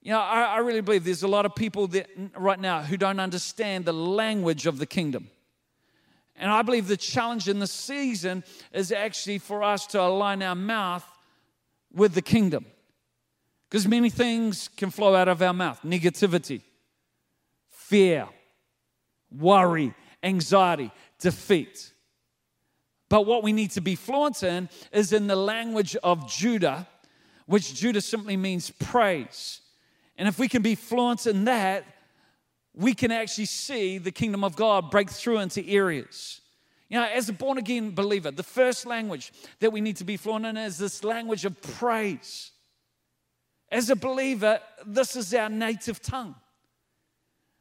You 0.00 0.12
know, 0.12 0.20
I, 0.20 0.44
I 0.44 0.58
really 0.58 0.80
believe 0.80 1.04
there's 1.04 1.24
a 1.24 1.28
lot 1.28 1.44
of 1.44 1.54
people 1.54 1.88
that, 1.88 2.08
right 2.34 2.58
now 2.58 2.82
who 2.82 2.96
don't 2.96 3.20
understand 3.20 3.84
the 3.84 3.92
language 3.92 4.64
of 4.64 4.78
the 4.78 4.86
kingdom. 4.86 5.28
And 6.36 6.50
I 6.50 6.62
believe 6.62 6.88
the 6.88 6.96
challenge 6.96 7.48
in 7.48 7.58
the 7.58 7.66
season 7.66 8.44
is 8.72 8.92
actually 8.92 9.38
for 9.38 9.62
us 9.62 9.86
to 9.88 10.00
align 10.00 10.42
our 10.42 10.54
mouth 10.54 11.04
with 11.92 12.14
the 12.14 12.22
kingdom. 12.22 12.64
Because 13.68 13.86
many 13.86 14.08
things 14.08 14.70
can 14.76 14.90
flow 14.90 15.14
out 15.14 15.28
of 15.28 15.42
our 15.42 15.52
mouth 15.52 15.80
negativity, 15.84 16.62
fear, 17.88 18.28
worry, 19.30 19.94
anxiety, 20.22 20.90
defeat. 21.18 21.92
But 23.08 23.24
what 23.24 23.42
we 23.42 23.52
need 23.52 23.70
to 23.72 23.80
be 23.80 23.94
fluent 23.94 24.42
in 24.42 24.68
is 24.92 25.12
in 25.12 25.26
the 25.26 25.36
language 25.36 25.96
of 26.02 26.28
Judah, 26.30 26.86
which 27.46 27.74
Judah 27.74 28.02
simply 28.02 28.36
means 28.36 28.70
praise. 28.70 29.62
And 30.18 30.28
if 30.28 30.38
we 30.38 30.48
can 30.48 30.60
be 30.60 30.74
fluent 30.74 31.26
in 31.26 31.44
that, 31.44 31.84
we 32.74 32.92
can 32.92 33.10
actually 33.10 33.46
see 33.46 33.96
the 33.96 34.12
kingdom 34.12 34.44
of 34.44 34.54
God 34.54 34.90
break 34.90 35.08
through 35.08 35.38
into 35.38 35.66
areas. 35.66 36.42
You 36.90 36.98
know, 36.98 37.06
as 37.06 37.28
a 37.28 37.32
born 37.32 37.56
again 37.56 37.94
believer, 37.94 38.30
the 38.30 38.42
first 38.42 38.84
language 38.84 39.32
that 39.60 39.72
we 39.72 39.80
need 39.80 39.96
to 39.96 40.04
be 40.04 40.16
fluent 40.18 40.44
in 40.44 40.56
is 40.56 40.76
this 40.76 41.02
language 41.02 41.44
of 41.44 41.60
praise. 41.60 42.50
As 43.70 43.88
a 43.88 43.96
believer, 43.96 44.60
this 44.86 45.16
is 45.16 45.32
our 45.32 45.48
native 45.48 46.02
tongue. 46.02 46.34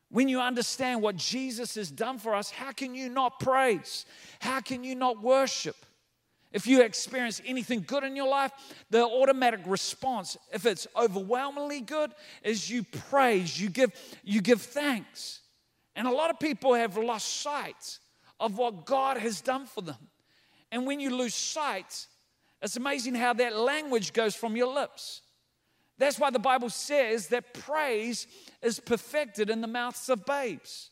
When 0.10 0.30
you 0.30 0.40
understand 0.40 1.02
what 1.02 1.18
Jesus 1.18 1.76
has 1.76 1.92
done 1.92 2.18
for 2.18 2.34
us, 2.34 2.50
how 2.50 2.72
can 2.72 2.96
you 2.96 3.10
not 3.10 3.40
praise? 3.40 4.06
How 4.40 4.62
can 4.62 4.84
you 4.84 4.96
not 4.96 5.22
worship? 5.22 5.76
If 6.54 6.66
you 6.66 6.82
experience 6.82 7.42
anything 7.46 7.84
good 7.86 8.04
in 8.04 8.16
your 8.16 8.28
life, 8.28 8.52
the 8.90 9.04
automatic 9.04 9.60
response, 9.66 10.38
if 10.54 10.66
it's 10.66 10.88
overwhelmingly 10.96 11.82
good, 11.82 12.12
is 12.42 12.70
you 12.70 12.84
praise, 13.10 13.60
you 13.60 13.70
give, 13.70 13.92
you 14.24 14.42
give 14.42 14.62
thanks. 14.62 15.42
And 15.96 16.08
a 16.08 16.12
lot 16.12 16.30
of 16.30 16.40
people 16.40 16.74
have 16.74 16.96
lost 16.96 17.42
sight 17.42 18.00
of 18.40 18.58
what 18.58 18.86
God 18.86 19.18
has 19.18 19.42
done 19.42 19.66
for 19.66 19.82
them. 19.82 19.98
And 20.72 20.86
when 20.86 21.00
you 21.00 21.16
lose 21.16 21.36
sight, 21.36 22.08
it's 22.62 22.78
amazing 22.78 23.16
how 23.16 23.34
that 23.34 23.56
language 23.56 24.14
goes 24.14 24.36
from 24.36 24.56
your 24.56 24.74
lips. 24.74 25.22
That's 25.98 26.20
why 26.20 26.30
the 26.30 26.40
Bible 26.40 26.70
says 26.70 27.28
that 27.30 27.54
praise 27.54 28.28
is 28.62 28.80
perfected 28.80 29.50
in 29.50 29.62
the 29.62 29.68
mouths 29.68 30.10
of 30.10 30.26
babes. 30.26 30.92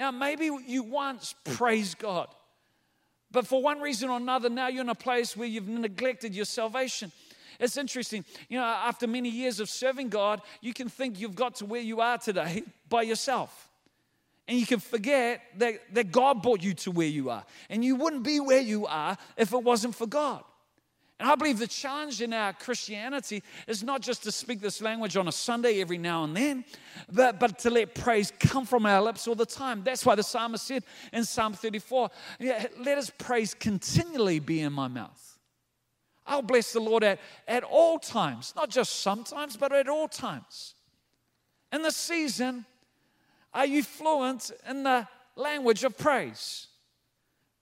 Know, 0.00 0.12
maybe 0.12 0.50
you 0.66 0.82
once 0.82 1.34
praised 1.44 1.98
God. 1.98 2.28
But 3.30 3.46
for 3.46 3.62
one 3.62 3.80
reason 3.80 4.08
or 4.08 4.16
another, 4.16 4.48
now 4.48 4.68
you're 4.68 4.80
in 4.80 4.88
a 4.88 4.94
place 4.94 5.36
where 5.36 5.46
you've 5.46 5.68
neglected 5.68 6.34
your 6.34 6.46
salvation. 6.46 7.12
It's 7.60 7.76
interesting. 7.76 8.24
You 8.48 8.58
know, 8.58 8.64
after 8.64 9.06
many 9.06 9.28
years 9.28 9.60
of 9.60 9.68
serving 9.68 10.08
God, 10.08 10.40
you 10.62 10.72
can 10.72 10.88
think 10.88 11.20
you've 11.20 11.34
got 11.34 11.56
to 11.56 11.66
where 11.66 11.82
you 11.82 12.00
are 12.00 12.16
today 12.16 12.64
by 12.88 13.02
yourself. 13.02 13.68
And 14.48 14.58
you 14.58 14.66
can 14.66 14.80
forget 14.80 15.42
that, 15.58 15.94
that 15.94 16.10
God 16.10 16.42
brought 16.42 16.62
you 16.62 16.74
to 16.74 16.90
where 16.90 17.06
you 17.06 17.30
are. 17.30 17.44
And 17.68 17.84
you 17.84 17.94
wouldn't 17.96 18.24
be 18.24 18.40
where 18.40 18.60
you 18.60 18.86
are 18.86 19.16
if 19.36 19.52
it 19.52 19.62
wasn't 19.62 19.94
for 19.94 20.06
God. 20.06 20.42
And 21.20 21.28
I 21.28 21.34
believe 21.34 21.58
the 21.58 21.66
challenge 21.66 22.22
in 22.22 22.32
our 22.32 22.54
Christianity 22.54 23.42
is 23.66 23.82
not 23.82 24.00
just 24.00 24.22
to 24.22 24.32
speak 24.32 24.62
this 24.62 24.80
language 24.80 25.18
on 25.18 25.28
a 25.28 25.32
Sunday 25.32 25.82
every 25.82 25.98
now 25.98 26.24
and 26.24 26.34
then, 26.34 26.64
but, 27.12 27.38
but 27.38 27.58
to 27.58 27.68
let 27.68 27.94
praise 27.94 28.32
come 28.40 28.64
from 28.64 28.86
our 28.86 29.02
lips 29.02 29.28
all 29.28 29.34
the 29.34 29.44
time. 29.44 29.82
That's 29.84 30.06
why 30.06 30.14
the 30.14 30.22
psalmist 30.22 30.66
said 30.66 30.82
in 31.12 31.26
Psalm 31.26 31.52
34, 31.52 32.10
let 32.40 32.96
us 32.96 33.12
praise 33.18 33.52
continually 33.52 34.38
be 34.38 34.62
in 34.62 34.72
my 34.72 34.88
mouth. 34.88 35.38
I'll 36.26 36.40
bless 36.40 36.72
the 36.72 36.80
Lord 36.80 37.04
at, 37.04 37.20
at 37.46 37.64
all 37.64 37.98
times, 37.98 38.54
not 38.56 38.70
just 38.70 39.00
sometimes, 39.00 39.58
but 39.58 39.72
at 39.72 39.88
all 39.90 40.08
times. 40.08 40.74
In 41.70 41.82
the 41.82 41.92
season, 41.92 42.64
are 43.52 43.66
you 43.66 43.82
fluent 43.82 44.52
in 44.66 44.84
the 44.84 45.06
language 45.36 45.84
of 45.84 45.98
praise? 45.98 46.68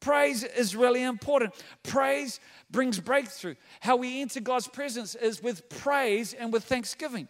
Praise 0.00 0.45
is 0.45 0.76
really 0.76 1.02
important. 1.02 1.55
Praise 1.83 2.40
brings 2.71 3.00
breakthrough. 3.00 3.57
How 3.81 3.97
we 3.97 4.21
enter 4.21 4.40
God's 4.40 4.69
presence 4.69 5.14
is 5.14 5.43
with 5.43 5.69
praise 5.69 6.35
and 6.35 6.52
with 6.52 6.64
thanksgiving. 6.64 7.28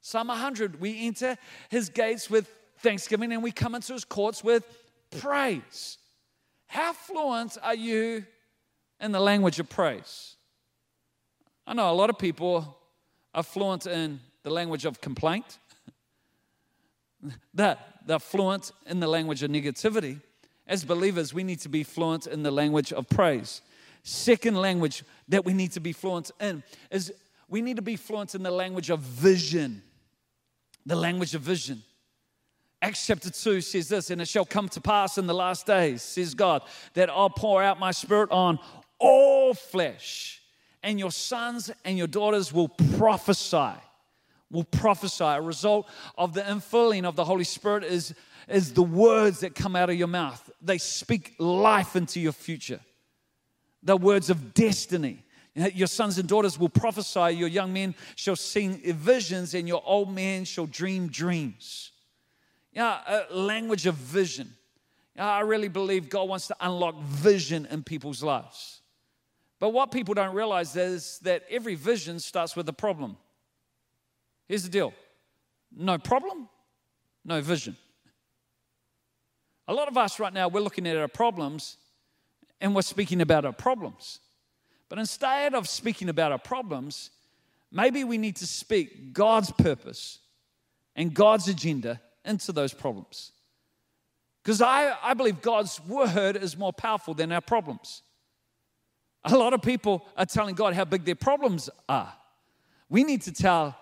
Psalm 0.00 0.28
100, 0.28 0.80
we 0.80 1.06
enter 1.06 1.36
his 1.68 1.88
gates 1.88 2.28
with 2.28 2.52
thanksgiving 2.78 3.32
and 3.32 3.42
we 3.42 3.52
come 3.52 3.74
into 3.74 3.92
his 3.92 4.04
courts 4.04 4.42
with 4.42 4.64
praise. 5.20 5.98
How 6.66 6.92
fluent 6.92 7.56
are 7.62 7.74
you 7.74 8.24
in 9.00 9.12
the 9.12 9.20
language 9.20 9.60
of 9.60 9.68
praise? 9.68 10.34
I 11.66 11.74
know 11.74 11.90
a 11.90 11.94
lot 11.94 12.10
of 12.10 12.18
people 12.18 12.76
are 13.34 13.44
fluent 13.44 13.86
in 13.86 14.20
the 14.42 14.50
language 14.50 14.84
of 14.84 15.00
complaint, 15.00 15.58
that 17.54 18.00
they're 18.06 18.18
fluent 18.18 18.72
in 18.86 18.98
the 18.98 19.06
language 19.06 19.42
of 19.44 19.50
negativity. 19.50 20.20
As 20.66 20.84
believers, 20.84 21.34
we 21.34 21.44
need 21.44 21.60
to 21.60 21.68
be 21.68 21.82
fluent 21.82 22.26
in 22.26 22.42
the 22.42 22.50
language 22.50 22.92
of 22.92 23.08
praise. 23.08 23.62
Second 24.04 24.56
language 24.56 25.04
that 25.28 25.44
we 25.44 25.52
need 25.52 25.72
to 25.72 25.80
be 25.80 25.92
fluent 25.92 26.30
in 26.40 26.62
is 26.90 27.12
we 27.48 27.60
need 27.60 27.76
to 27.76 27.82
be 27.82 27.96
fluent 27.96 28.34
in 28.34 28.42
the 28.42 28.50
language 28.50 28.90
of 28.90 29.00
vision. 29.00 29.82
The 30.86 30.96
language 30.96 31.34
of 31.34 31.42
vision. 31.42 31.82
Acts 32.80 33.06
chapter 33.06 33.30
2 33.30 33.60
says 33.60 33.88
this, 33.88 34.10
and 34.10 34.20
it 34.20 34.26
shall 34.26 34.44
come 34.44 34.68
to 34.70 34.80
pass 34.80 35.16
in 35.16 35.28
the 35.28 35.34
last 35.34 35.66
days, 35.66 36.02
says 36.02 36.34
God, 36.34 36.62
that 36.94 37.10
I'll 37.10 37.30
pour 37.30 37.62
out 37.62 37.78
my 37.78 37.92
spirit 37.92 38.32
on 38.32 38.58
all 38.98 39.54
flesh, 39.54 40.42
and 40.82 40.98
your 40.98 41.12
sons 41.12 41.70
and 41.84 41.96
your 41.96 42.08
daughters 42.08 42.52
will 42.52 42.68
prophesy. 42.68 43.78
Will 44.52 44.64
prophesy. 44.64 45.24
A 45.24 45.40
result 45.40 45.88
of 46.16 46.34
the 46.34 46.42
infilling 46.42 47.04
of 47.04 47.16
the 47.16 47.24
Holy 47.24 47.42
Spirit 47.42 47.82
is, 47.82 48.14
is 48.48 48.72
the 48.72 48.82
words 48.82 49.40
that 49.40 49.56
come 49.56 49.74
out 49.74 49.90
of 49.90 49.96
your 49.96 50.06
mouth. 50.06 50.48
They 50.60 50.78
speak 50.78 51.34
life 51.40 51.96
into 51.96 52.20
your 52.20 52.32
future 52.32 52.78
the 53.82 53.96
words 53.96 54.30
of 54.30 54.54
destiny. 54.54 55.24
Your 55.54 55.86
sons 55.86 56.18
and 56.18 56.28
daughters 56.28 56.58
will 56.58 56.70
prophesy, 56.70 57.36
your 57.36 57.48
young 57.48 57.72
men 57.72 57.94
shall 58.14 58.36
see 58.36 58.68
visions, 58.68 59.54
and 59.54 59.68
your 59.68 59.82
old 59.84 60.14
men 60.14 60.44
shall 60.44 60.66
dream 60.66 61.08
dreams. 61.08 61.90
Yeah, 62.72 63.24
a 63.30 63.34
language 63.34 63.86
of 63.86 63.94
vision. 63.96 64.50
Yeah, 65.14 65.30
I 65.30 65.40
really 65.40 65.68
believe 65.68 66.08
God 66.08 66.28
wants 66.28 66.46
to 66.46 66.56
unlock 66.58 66.98
vision 67.02 67.66
in 67.70 67.82
people's 67.82 68.22
lives. 68.22 68.80
But 69.58 69.70
what 69.70 69.90
people 69.90 70.14
don't 70.14 70.34
realize 70.34 70.74
is 70.74 71.18
that 71.22 71.44
every 71.50 71.74
vision 71.74 72.18
starts 72.18 72.56
with 72.56 72.66
a 72.68 72.72
problem. 72.72 73.18
Here's 74.52 74.64
the 74.64 74.68
deal 74.68 74.92
no 75.74 75.96
problem, 75.96 76.46
no 77.24 77.40
vision. 77.40 77.74
A 79.66 79.72
lot 79.72 79.88
of 79.88 79.96
us 79.96 80.20
right 80.20 80.30
now, 80.30 80.48
we're 80.48 80.60
looking 80.60 80.86
at 80.86 80.94
our 80.94 81.08
problems 81.08 81.78
and 82.60 82.74
we're 82.74 82.82
speaking 82.82 83.22
about 83.22 83.46
our 83.46 83.54
problems. 83.54 84.18
But 84.90 84.98
instead 84.98 85.54
of 85.54 85.70
speaking 85.70 86.10
about 86.10 86.32
our 86.32 86.38
problems, 86.38 87.08
maybe 87.70 88.04
we 88.04 88.18
need 88.18 88.36
to 88.36 88.46
speak 88.46 89.14
God's 89.14 89.50
purpose 89.52 90.18
and 90.96 91.14
God's 91.14 91.48
agenda 91.48 91.98
into 92.22 92.52
those 92.52 92.74
problems. 92.74 93.32
Because 94.42 94.60
I, 94.60 94.94
I 95.02 95.14
believe 95.14 95.40
God's 95.40 95.80
word 95.86 96.36
is 96.36 96.58
more 96.58 96.74
powerful 96.74 97.14
than 97.14 97.32
our 97.32 97.40
problems. 97.40 98.02
A 99.24 99.34
lot 99.34 99.54
of 99.54 99.62
people 99.62 100.06
are 100.14 100.26
telling 100.26 100.54
God 100.54 100.74
how 100.74 100.84
big 100.84 101.06
their 101.06 101.14
problems 101.14 101.70
are. 101.88 102.12
We 102.90 103.02
need 103.02 103.22
to 103.22 103.32
tell 103.32 103.78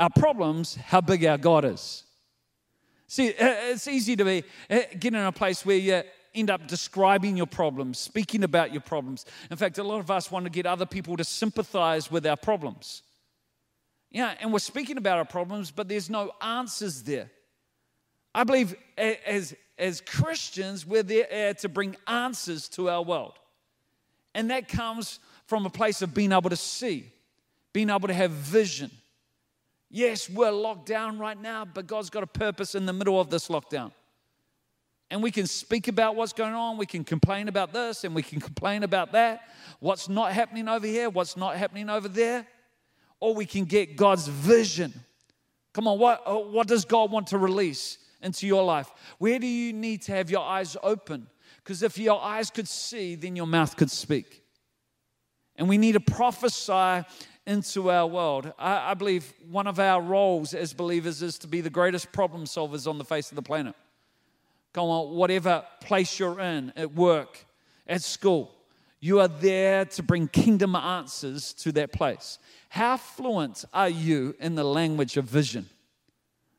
our 0.00 0.10
problems 0.10 0.74
how 0.74 1.00
big 1.00 1.24
our 1.24 1.38
God 1.38 1.64
is. 1.64 2.04
See, 3.06 3.34
it's 3.38 3.86
easy 3.86 4.16
to 4.16 4.24
be 4.24 4.44
eh, 4.68 4.84
get 4.98 5.14
in 5.14 5.20
a 5.20 5.30
place 5.30 5.64
where 5.64 5.76
you 5.76 6.02
end 6.34 6.50
up 6.50 6.66
describing 6.66 7.36
your 7.36 7.46
problems, 7.46 7.98
speaking 7.98 8.44
about 8.44 8.72
your 8.72 8.80
problems. 8.80 9.26
In 9.50 9.56
fact, 9.56 9.78
a 9.78 9.82
lot 9.82 9.98
of 10.00 10.10
us 10.10 10.30
want 10.30 10.46
to 10.46 10.50
get 10.50 10.64
other 10.64 10.86
people 10.86 11.16
to 11.16 11.24
sympathize 11.24 12.10
with 12.10 12.26
our 12.26 12.36
problems. 12.36 13.02
Yeah, 14.10 14.34
and 14.40 14.52
we're 14.52 14.60
speaking 14.60 14.96
about 14.96 15.18
our 15.18 15.24
problems, 15.24 15.70
but 15.70 15.88
there's 15.88 16.08
no 16.08 16.32
answers 16.40 17.02
there. 17.02 17.30
I 18.34 18.44
believe 18.44 18.74
as, 18.96 19.54
as 19.78 20.00
Christians, 20.00 20.86
we're 20.86 21.02
there 21.02 21.54
to 21.54 21.68
bring 21.68 21.96
answers 22.06 22.68
to 22.70 22.88
our 22.88 23.02
world. 23.02 23.38
And 24.34 24.50
that 24.50 24.68
comes 24.68 25.18
from 25.46 25.66
a 25.66 25.70
place 25.70 26.00
of 26.00 26.14
being 26.14 26.32
able 26.32 26.50
to 26.50 26.56
see, 26.56 27.12
being 27.72 27.90
able 27.90 28.06
to 28.06 28.14
have 28.14 28.30
vision. 28.30 28.90
Yes, 29.90 30.30
we're 30.30 30.52
locked 30.52 30.86
down 30.86 31.18
right 31.18 31.40
now, 31.40 31.64
but 31.64 31.88
God's 31.88 32.10
got 32.10 32.22
a 32.22 32.26
purpose 32.28 32.76
in 32.76 32.86
the 32.86 32.92
middle 32.92 33.20
of 33.20 33.28
this 33.28 33.48
lockdown. 33.48 33.90
And 35.10 35.20
we 35.20 35.32
can 35.32 35.48
speak 35.48 35.88
about 35.88 36.14
what's 36.14 36.32
going 36.32 36.54
on. 36.54 36.78
We 36.78 36.86
can 36.86 37.02
complain 37.02 37.48
about 37.48 37.72
this 37.72 38.04
and 38.04 38.14
we 38.14 38.22
can 38.22 38.40
complain 38.40 38.84
about 38.84 39.10
that. 39.12 39.42
What's 39.80 40.08
not 40.08 40.32
happening 40.32 40.68
over 40.68 40.86
here, 40.86 41.10
what's 41.10 41.36
not 41.36 41.56
happening 41.56 41.90
over 41.90 42.06
there. 42.06 42.46
Or 43.18 43.34
we 43.34 43.44
can 43.44 43.64
get 43.64 43.96
God's 43.96 44.28
vision. 44.28 44.94
Come 45.72 45.88
on, 45.88 45.98
what, 45.98 46.22
uh, 46.24 46.36
what 46.36 46.68
does 46.68 46.84
God 46.84 47.10
want 47.10 47.26
to 47.28 47.38
release 47.38 47.98
into 48.22 48.46
your 48.46 48.62
life? 48.62 48.88
Where 49.18 49.40
do 49.40 49.46
you 49.46 49.72
need 49.72 50.02
to 50.02 50.12
have 50.12 50.30
your 50.30 50.42
eyes 50.42 50.76
open? 50.82 51.26
Because 51.56 51.82
if 51.82 51.98
your 51.98 52.22
eyes 52.22 52.50
could 52.50 52.68
see, 52.68 53.16
then 53.16 53.34
your 53.34 53.46
mouth 53.46 53.76
could 53.76 53.90
speak. 53.90 54.42
And 55.56 55.68
we 55.68 55.76
need 55.76 55.92
to 55.92 56.00
prophesy 56.00 57.04
into 57.50 57.90
our 57.90 58.06
world. 58.06 58.52
I, 58.60 58.92
I 58.92 58.94
believe 58.94 59.32
one 59.50 59.66
of 59.66 59.80
our 59.80 60.00
roles 60.00 60.54
as 60.54 60.72
believers 60.72 61.20
is 61.20 61.36
to 61.38 61.48
be 61.48 61.60
the 61.60 61.68
greatest 61.68 62.12
problem 62.12 62.44
solvers 62.44 62.86
on 62.86 62.96
the 62.96 63.04
face 63.04 63.32
of 63.32 63.36
the 63.36 63.42
planet. 63.42 63.74
Come 64.72 64.84
on, 64.84 65.16
whatever 65.16 65.64
place 65.80 66.16
you're 66.20 66.38
in, 66.38 66.72
at 66.76 66.94
work, 66.94 67.44
at 67.88 68.02
school, 68.02 68.52
you 69.00 69.18
are 69.18 69.26
there 69.26 69.84
to 69.84 70.02
bring 70.02 70.28
kingdom 70.28 70.76
answers 70.76 71.52
to 71.54 71.72
that 71.72 71.92
place. 71.92 72.38
How 72.68 72.96
fluent 72.96 73.64
are 73.74 73.88
you 73.88 74.36
in 74.38 74.54
the 74.54 74.62
language 74.62 75.16
of 75.16 75.24
vision? 75.24 75.68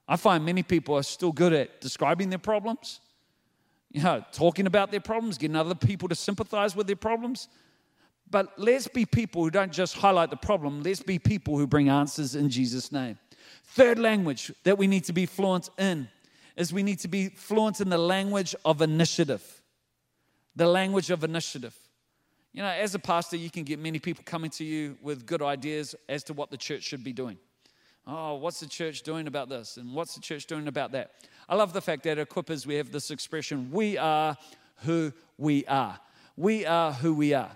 I 0.09 0.17
find 0.17 0.43
many 0.43 0.61
people 0.61 0.95
are 0.95 1.03
still 1.03 1.31
good 1.31 1.53
at 1.53 1.79
describing 1.79 2.29
their 2.29 2.39
problems, 2.39 2.99
you 3.93 4.03
know, 4.03 4.25
talking 4.33 4.67
about 4.67 4.91
their 4.91 4.99
problems, 4.99 5.37
getting 5.37 5.55
other 5.55 5.75
people 5.75 6.09
to 6.09 6.15
sympathize 6.15 6.75
with 6.75 6.87
their 6.87 6.97
problems. 6.97 7.47
But 8.31 8.57
let's 8.57 8.87
be 8.87 9.05
people 9.05 9.43
who 9.43 9.51
don't 9.51 9.73
just 9.73 9.97
highlight 9.97 10.29
the 10.29 10.37
problem, 10.37 10.81
let's 10.81 11.03
be 11.03 11.19
people 11.19 11.57
who 11.57 11.67
bring 11.67 11.89
answers 11.89 12.33
in 12.33 12.49
Jesus' 12.49 12.91
name. 12.91 13.19
Third 13.65 13.99
language 13.99 14.51
that 14.63 14.77
we 14.77 14.87
need 14.87 15.03
to 15.05 15.13
be 15.13 15.25
fluent 15.25 15.69
in 15.77 16.07
is 16.55 16.71
we 16.71 16.83
need 16.83 16.99
to 16.99 17.07
be 17.07 17.27
fluent 17.27 17.81
in 17.81 17.89
the 17.89 17.97
language 17.97 18.55
of 18.63 18.81
initiative. 18.81 19.61
The 20.55 20.67
language 20.67 21.09
of 21.09 21.23
initiative. 21.23 21.75
You 22.53 22.61
know, 22.61 22.69
as 22.69 22.95
a 22.95 22.99
pastor, 22.99 23.37
you 23.37 23.49
can 23.49 23.63
get 23.63 23.79
many 23.79 23.99
people 23.99 24.23
coming 24.25 24.51
to 24.51 24.63
you 24.63 24.97
with 25.01 25.25
good 25.25 25.41
ideas 25.41 25.95
as 26.09 26.23
to 26.25 26.33
what 26.33 26.51
the 26.51 26.57
church 26.57 26.83
should 26.83 27.03
be 27.03 27.13
doing. 27.13 27.37
Oh, 28.05 28.35
what's 28.35 28.59
the 28.59 28.67
church 28.67 29.03
doing 29.03 29.27
about 29.27 29.47
this? 29.47 29.77
And 29.77 29.93
what's 29.93 30.15
the 30.15 30.21
church 30.21 30.45
doing 30.45 30.67
about 30.67 30.91
that? 30.91 31.11
I 31.47 31.55
love 31.55 31.71
the 31.71 31.81
fact 31.81 32.03
that 32.03 32.17
at 32.17 32.29
Equippers 32.29 32.65
we 32.65 32.75
have 32.75 32.91
this 32.91 33.11
expression 33.11 33.69
we 33.71 33.97
are 33.97 34.37
who 34.77 35.13
we 35.37 35.65
are. 35.65 35.99
We 36.35 36.65
are 36.65 36.91
who 36.91 37.13
we 37.13 37.33
are. 37.33 37.51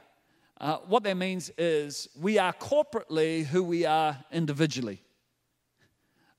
Uh, 0.59 0.77
what 0.87 1.03
that 1.03 1.17
means 1.17 1.51
is 1.57 2.07
we 2.19 2.37
are 2.37 2.53
corporately 2.53 3.45
who 3.45 3.63
we 3.63 3.85
are 3.85 4.17
individually. 4.31 5.01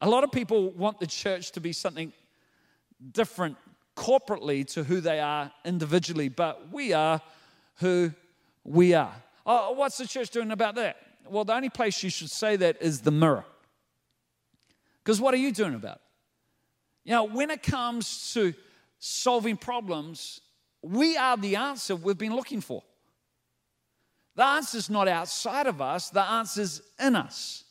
A 0.01 0.09
lot 0.09 0.25
of 0.25 0.33
people 0.33 0.71
want 0.71 1.01
the 1.01 1.07
church 1.07 1.53
to 1.53 1.61
be 1.61 1.73
something 1.73 2.13
different 3.13 3.57
corporately 3.95 4.67
to 4.67 4.85
who 4.85 5.01
they 5.01 5.21
are 5.21 5.51
individually, 5.65 6.29
but 6.29 6.71
we 6.73 6.93
are 6.93 7.21
who 7.77 8.13
we 8.65 8.95
are. 8.95 9.15
Oh, 9.45 9.73
what's 9.73 9.99
the 9.99 10.07
church 10.07 10.31
doing 10.31 10.51
about 10.51 10.75
that? 10.75 10.97
Well, 11.29 11.45
the 11.45 11.55
only 11.55 11.71
place 11.71 12.03
you 12.03 12.11
should 12.11 12.31
say 12.31 12.57
that 12.57 12.81
is 12.81 13.01
the 13.01 13.11
mirror. 13.11 13.45
Because 15.03 15.21
what 15.21 15.35
are 15.35 15.39
you 15.39 15.53
doing 15.53 15.75
about 15.75 15.97
it? 15.97 16.03
You 17.05 17.13
know, 17.13 17.25
when 17.25 17.51
it 17.51 17.63
comes 17.63 18.33
to 18.35 18.55
solving 18.99 19.57
problems, 19.57 20.41
we 20.83 21.17
are 21.17 21.37
the 21.37 21.57
answer 21.57 21.95
we've 21.95 22.19
been 22.19 22.35
looking 22.35 22.61
for. 22.61 22.83
The 24.37 24.45
answer's 24.45 24.89
not 24.89 25.09
outside 25.09 25.67
of 25.67 25.83
us, 25.83 26.11
the 26.11 26.23
answer's 26.23 26.81
in 27.01 27.17
us. 27.17 27.65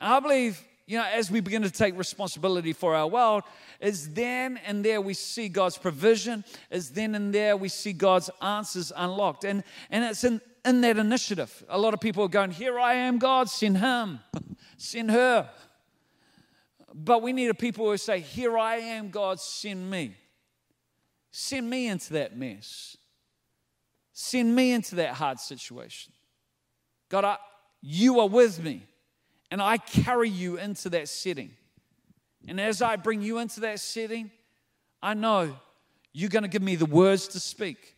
And 0.00 0.12
I 0.12 0.20
believe 0.20 0.64
you 0.86 0.98
know, 0.98 1.04
as 1.04 1.30
we 1.30 1.40
begin 1.40 1.62
to 1.62 1.70
take 1.70 1.96
responsibility 1.96 2.72
for 2.72 2.94
our 2.94 3.06
world, 3.06 3.44
is 3.80 4.12
then 4.12 4.58
and 4.66 4.84
there 4.84 5.00
we 5.00 5.14
see 5.14 5.48
God's 5.48 5.78
provision, 5.78 6.44
is 6.70 6.90
then 6.90 7.14
and 7.14 7.32
there 7.32 7.56
we 7.56 7.68
see 7.68 7.92
God's 7.92 8.30
answers 8.40 8.92
unlocked. 8.94 9.44
And, 9.44 9.62
and 9.90 10.04
it's 10.04 10.24
in, 10.24 10.40
in 10.64 10.80
that 10.82 10.98
initiative. 10.98 11.64
A 11.68 11.78
lot 11.78 11.94
of 11.94 12.00
people 12.00 12.24
are 12.24 12.28
going, 12.28 12.50
Here 12.50 12.78
I 12.78 12.94
am, 12.94 13.18
God, 13.18 13.48
send 13.48 13.78
him, 13.78 14.20
send 14.76 15.10
her. 15.10 15.48
But 16.92 17.22
we 17.22 17.32
need 17.32 17.48
a 17.48 17.54
people 17.54 17.90
who 17.90 17.96
say, 17.96 18.20
Here 18.20 18.58
I 18.58 18.76
am, 18.76 19.10
God, 19.10 19.40
send 19.40 19.90
me. 19.90 20.16
Send 21.30 21.70
me 21.70 21.88
into 21.88 22.12
that 22.14 22.36
mess. 22.36 22.96
Send 24.12 24.54
me 24.54 24.72
into 24.72 24.96
that 24.96 25.14
hard 25.14 25.40
situation. 25.40 26.12
God, 27.08 27.24
I, 27.24 27.36
you 27.80 28.20
are 28.20 28.28
with 28.28 28.62
me 28.62 28.82
and 29.50 29.60
I 29.60 29.78
carry 29.78 30.28
you 30.28 30.58
into 30.58 30.88
that 30.90 31.08
setting. 31.08 31.50
And 32.48 32.60
as 32.60 32.82
I 32.82 32.96
bring 32.96 33.22
you 33.22 33.38
into 33.38 33.60
that 33.60 33.80
setting, 33.80 34.30
I 35.02 35.14
know 35.14 35.56
you're 36.12 36.30
going 36.30 36.42
to 36.42 36.48
give 36.48 36.62
me 36.62 36.76
the 36.76 36.86
words 36.86 37.28
to 37.28 37.40
speak. 37.40 37.96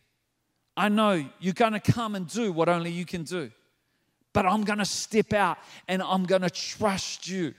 I 0.77 0.89
know 0.89 1.25
you're 1.39 1.53
going 1.53 1.73
to 1.73 1.79
come 1.79 2.15
and 2.15 2.27
do 2.27 2.51
what 2.51 2.69
only 2.69 2.91
you 2.91 3.05
can 3.05 3.23
do. 3.23 3.51
But 4.33 4.45
I'm 4.45 4.63
going 4.63 4.79
to 4.79 4.85
step 4.85 5.33
out 5.33 5.57
and 5.87 6.01
I'm 6.01 6.25
going 6.25 6.41
to 6.41 6.49
trust 6.49 7.27
you. 7.27 7.53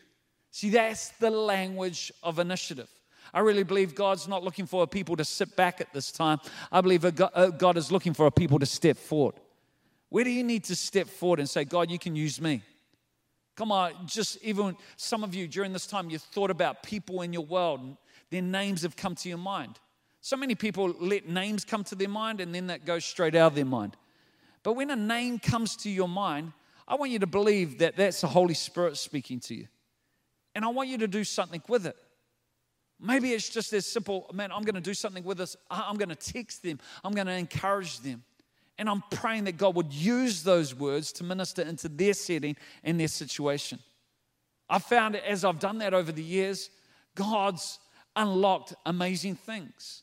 See, 0.50 0.70
that's 0.70 1.08
the 1.20 1.30
language 1.30 2.12
of 2.22 2.38
initiative. 2.38 2.90
I 3.36 3.40
really 3.40 3.64
believe 3.64 3.94
God's 3.94 4.26
not 4.26 4.42
looking 4.42 4.64
for 4.64 4.86
people 4.86 5.14
to 5.16 5.24
sit 5.24 5.56
back 5.56 5.82
at 5.82 5.92
this 5.92 6.10
time. 6.10 6.40
I 6.72 6.80
believe 6.80 7.04
uh, 7.04 7.50
God 7.50 7.76
is 7.76 7.92
looking 7.92 8.14
for 8.14 8.30
people 8.30 8.58
to 8.58 8.64
step 8.64 8.96
forward. 8.96 9.34
Where 10.08 10.24
do 10.24 10.30
you 10.30 10.42
need 10.42 10.64
to 10.64 10.74
step 10.74 11.06
forward 11.06 11.40
and 11.40 11.46
say, 11.46 11.66
God, 11.66 11.90
you 11.90 11.98
can 11.98 12.16
use 12.16 12.40
me? 12.40 12.62
Come 13.54 13.70
on, 13.70 13.92
just 14.06 14.42
even 14.42 14.74
some 14.96 15.22
of 15.22 15.34
you 15.34 15.48
during 15.48 15.74
this 15.74 15.86
time, 15.86 16.08
you 16.08 16.16
thought 16.16 16.50
about 16.50 16.82
people 16.82 17.20
in 17.20 17.34
your 17.34 17.44
world, 17.44 17.80
and 17.80 17.98
their 18.30 18.40
names 18.40 18.80
have 18.84 18.96
come 18.96 19.14
to 19.16 19.28
your 19.28 19.36
mind. 19.36 19.78
So 20.22 20.38
many 20.38 20.54
people 20.54 20.94
let 20.98 21.28
names 21.28 21.62
come 21.66 21.84
to 21.84 21.94
their 21.94 22.08
mind 22.08 22.40
and 22.40 22.54
then 22.54 22.68
that 22.68 22.86
goes 22.86 23.04
straight 23.04 23.34
out 23.34 23.48
of 23.48 23.54
their 23.54 23.66
mind. 23.66 23.98
But 24.62 24.76
when 24.76 24.90
a 24.90 24.96
name 24.96 25.40
comes 25.40 25.76
to 25.78 25.90
your 25.90 26.08
mind, 26.08 26.54
I 26.88 26.94
want 26.94 27.10
you 27.10 27.18
to 27.18 27.26
believe 27.26 27.80
that 27.80 27.96
that's 27.96 28.22
the 28.22 28.28
Holy 28.28 28.54
Spirit 28.54 28.96
speaking 28.96 29.40
to 29.40 29.54
you. 29.54 29.68
And 30.54 30.64
I 30.64 30.68
want 30.68 30.88
you 30.88 30.96
to 30.98 31.06
do 31.06 31.22
something 31.22 31.62
with 31.68 31.84
it. 31.84 31.96
Maybe 33.00 33.32
it's 33.32 33.48
just 33.48 33.72
as 33.72 33.86
simple, 33.86 34.30
man, 34.32 34.50
I'm 34.50 34.62
going 34.62 34.74
to 34.74 34.80
do 34.80 34.94
something 34.94 35.22
with 35.22 35.38
this. 35.38 35.54
I'm 35.70 35.96
going 35.96 36.08
to 36.08 36.14
text 36.14 36.62
them, 36.62 36.78
I'm 37.04 37.12
going 37.12 37.26
to 37.26 37.34
encourage 37.34 38.00
them. 38.00 38.22
And 38.78 38.90
I'm 38.90 39.02
praying 39.10 39.44
that 39.44 39.56
God 39.56 39.74
would 39.74 39.92
use 39.92 40.42
those 40.42 40.74
words 40.74 41.10
to 41.12 41.24
minister 41.24 41.62
into 41.62 41.88
their 41.88 42.12
setting 42.12 42.56
and 42.84 43.00
their 43.00 43.08
situation. 43.08 43.78
I've 44.68 44.82
found 44.82 45.16
as 45.16 45.44
I've 45.44 45.58
done 45.58 45.78
that 45.78 45.94
over 45.94 46.12
the 46.12 46.22
years, 46.22 46.68
God's 47.14 47.78
unlocked 48.14 48.74
amazing 48.84 49.36
things. 49.36 50.02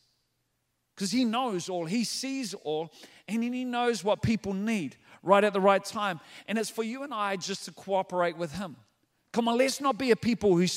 Because 0.96 1.12
He 1.12 1.24
knows 1.24 1.70
all, 1.70 1.86
He 1.86 2.04
sees 2.04 2.54
all, 2.54 2.92
and 3.28 3.44
He 3.44 3.66
knows 3.66 4.04
what 4.04 4.22
people 4.22 4.54
need 4.54 4.96
right 5.22 5.44
at 5.44 5.54
the 5.54 5.62
right 5.62 5.84
time. 5.84 6.20
And 6.48 6.58
it's 6.58 6.70
for 6.70 6.84
you 6.84 7.04
and 7.04 7.14
I 7.14 7.36
just 7.36 7.66
to 7.66 7.72
cooperate 7.72 8.38
with 8.38 8.54
Him. 8.54 8.76
Come 9.32 9.48
on, 9.48 9.58
let's 9.58 9.82
not 9.82 9.98
be 9.98 10.12
a 10.12 10.16
people 10.16 10.56
who 10.56 10.68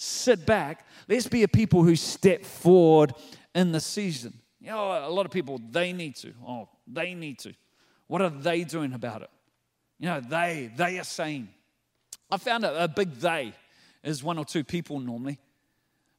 sit 0.00 0.46
back, 0.46 0.86
let's 1.08 1.28
be 1.28 1.42
a 1.42 1.48
people 1.48 1.82
who 1.82 1.94
step 1.94 2.42
forward 2.44 3.12
in 3.54 3.70
the 3.70 3.80
season. 3.80 4.32
You 4.58 4.68
know, 4.68 5.06
a 5.06 5.10
lot 5.10 5.26
of 5.26 5.32
people, 5.32 5.60
they 5.70 5.92
need 5.92 6.16
to. 6.16 6.32
Oh, 6.46 6.68
they 6.86 7.12
need 7.14 7.38
to. 7.40 7.52
What 8.06 8.22
are 8.22 8.30
they 8.30 8.64
doing 8.64 8.94
about 8.94 9.22
it? 9.22 9.30
You 9.98 10.06
know, 10.06 10.20
they, 10.20 10.70
they 10.74 10.98
are 10.98 11.04
saying. 11.04 11.48
I 12.30 12.38
found 12.38 12.64
a, 12.64 12.84
a 12.84 12.88
big 12.88 13.12
they 13.16 13.52
is 14.02 14.22
one 14.22 14.38
or 14.38 14.44
two 14.46 14.64
people 14.64 15.00
normally. 15.00 15.38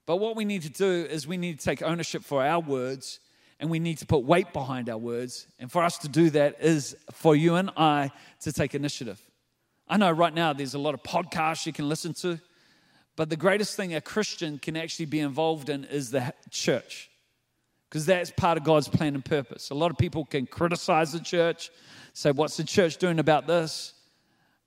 But 0.05 0.17
what 0.17 0.35
we 0.35 0.45
need 0.45 0.61
to 0.61 0.69
do 0.69 1.07
is 1.09 1.25
we 1.25 1.37
need 1.37 1.59
to 1.59 1.65
take 1.65 1.81
ownership 1.81 2.23
for 2.23 2.45
our 2.45 2.59
words 2.59 3.19
and 3.59 3.69
we 3.69 3.79
need 3.79 3.97
to 3.99 4.05
put 4.05 4.23
weight 4.23 4.53
behind 4.53 4.89
our 4.89 4.97
words. 4.97 5.47
And 5.57 5.71
for 5.71 5.83
us 5.83 5.97
to 5.99 6.07
do 6.07 6.29
that 6.31 6.61
is 6.61 6.95
for 7.11 7.35
you 7.35 7.55
and 7.55 7.71
I 7.75 8.11
to 8.41 8.53
take 8.53 8.75
initiative. 8.75 9.19
I 9.87 9.97
know 9.97 10.11
right 10.11 10.33
now 10.33 10.53
there's 10.53 10.75
a 10.75 10.79
lot 10.79 10.93
of 10.93 11.01
podcasts 11.01 11.65
you 11.65 11.73
can 11.73 11.89
listen 11.89 12.13
to, 12.15 12.39
but 13.15 13.29
the 13.29 13.37
greatest 13.37 13.75
thing 13.75 13.93
a 13.93 14.01
Christian 14.01 14.57
can 14.57 14.77
actually 14.77 15.05
be 15.05 15.19
involved 15.19 15.69
in 15.69 15.83
is 15.85 16.11
the 16.11 16.33
church 16.49 17.09
because 17.89 18.05
that's 18.05 18.31
part 18.31 18.57
of 18.57 18.63
God's 18.63 18.87
plan 18.87 19.15
and 19.15 19.23
purpose. 19.23 19.69
A 19.69 19.75
lot 19.75 19.91
of 19.91 19.97
people 19.97 20.23
can 20.23 20.45
criticize 20.45 21.11
the 21.11 21.19
church, 21.19 21.69
say, 22.13 22.31
What's 22.31 22.57
the 22.57 22.63
church 22.63 22.97
doing 22.97 23.19
about 23.19 23.47
this? 23.47 23.93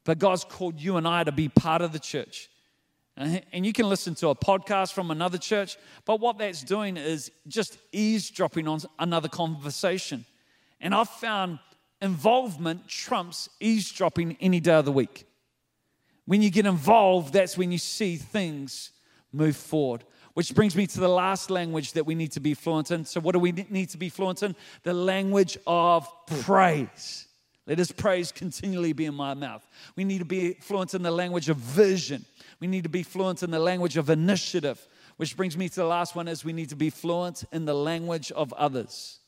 But 0.05 0.19
God's 0.19 0.45
called 0.45 0.79
you 0.79 0.99
and 0.99 1.09
I 1.09 1.25
to 1.25 1.33
be 1.33 1.49
part 1.49 1.81
of 1.81 1.93
the 1.93 1.99
church. 1.99 2.51
And 3.17 3.65
you 3.65 3.73
can 3.73 3.89
listen 3.89 4.17
to 4.17 4.29
a 4.29 4.35
podcast 4.35 4.93
from 4.93 5.13
another 5.13 5.39
church, 5.39 5.77
but 6.05 6.19
what 6.19 6.37
that's 6.37 6.65
doing 6.65 6.97
is 6.97 7.31
just 7.47 7.79
eavesdropping 7.93 8.67
on 8.67 8.81
another 8.99 9.29
conversation. 9.29 10.27
And 10.81 10.93
I've 10.93 11.09
found 11.09 11.61
involvement 12.03 12.89
trumps 12.89 13.49
eavesdropping 13.61 14.37
any 14.41 14.59
day 14.59 14.75
of 14.75 14.85
the 14.85 14.93
week. 14.93 15.27
When 16.27 16.43
you 16.43 16.51
get 16.51 16.67
involved, 16.67 17.33
that's 17.33 17.59
when 17.59 17.71
you 17.71 17.79
see 17.79 18.17
things 18.17 18.91
move 19.33 19.57
forward. 19.57 20.05
Which 20.35 20.55
brings 20.55 20.75
me 20.75 20.87
to 20.89 21.01
the 21.01 21.09
last 21.09 21.51
language 21.51 21.93
that 21.93 22.07
we 22.07 22.15
need 22.15 22.33
to 22.33 22.41
be 22.41 22.55
fluent 22.55 22.91
in. 22.91 23.05
So, 23.05 23.21
what 23.21 23.33
do 23.33 23.39
we 23.39 23.53
need 23.53 23.91
to 23.91 23.99
be 23.99 24.09
fluent 24.09 24.43
in? 24.43 24.57
The 24.83 24.95
language 24.95 25.57
of 25.67 26.09
praise. 26.43 27.29
Let 27.67 27.79
his 27.79 27.93
praise 27.93 28.31
continually 28.31 28.93
be 28.93 29.07
in 29.07 29.15
my 29.15 29.35
mouth. 29.35 29.67
We 29.97 30.05
need 30.05 30.19
to 30.19 30.25
be 30.25 30.55
fluent 30.55 30.95
in 30.95 31.03
the 31.03 31.11
language 31.11 31.49
of 31.49 31.57
vision. 31.57 32.25
We 32.61 32.67
need 32.67 32.83
to 32.83 32.91
be 32.91 33.03
fluent 33.03 33.43
in 33.43 33.51
the 33.51 33.59
language 33.59 33.97
of 33.97 34.11
initiative. 34.11 34.87
Which 35.17 35.37
brings 35.37 35.57
me 35.57 35.69
to 35.69 35.77
the 35.77 35.87
last 35.87 36.17
one 36.17 36.29
is 36.29 36.45
we 36.45 36.53
need 36.53 36.71
to 36.71 36.77
be 36.77 36.91
fluent 36.91 37.45
in 37.53 37.65
the 37.65 37.75
language 37.75 38.33
of 38.33 38.53
others. 38.55 39.21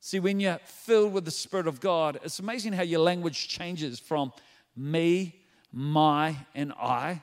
See, 0.00 0.20
when 0.20 0.38
you're 0.38 0.60
filled 0.64 1.12
with 1.12 1.24
the 1.24 1.30
Spirit 1.30 1.66
of 1.66 1.80
God, 1.80 2.20
it's 2.22 2.38
amazing 2.38 2.72
how 2.72 2.84
your 2.84 3.00
language 3.00 3.48
changes 3.48 3.98
from 3.98 4.32
me, 4.76 5.42
my, 5.76 6.34
and 6.54 6.72
I. 6.72 7.20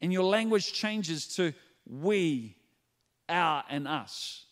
And 0.00 0.10
your 0.10 0.24
language 0.24 0.72
changes 0.72 1.26
to 1.36 1.52
we, 1.86 2.56
our, 3.28 3.62
and 3.68 3.86
us. 3.86 4.46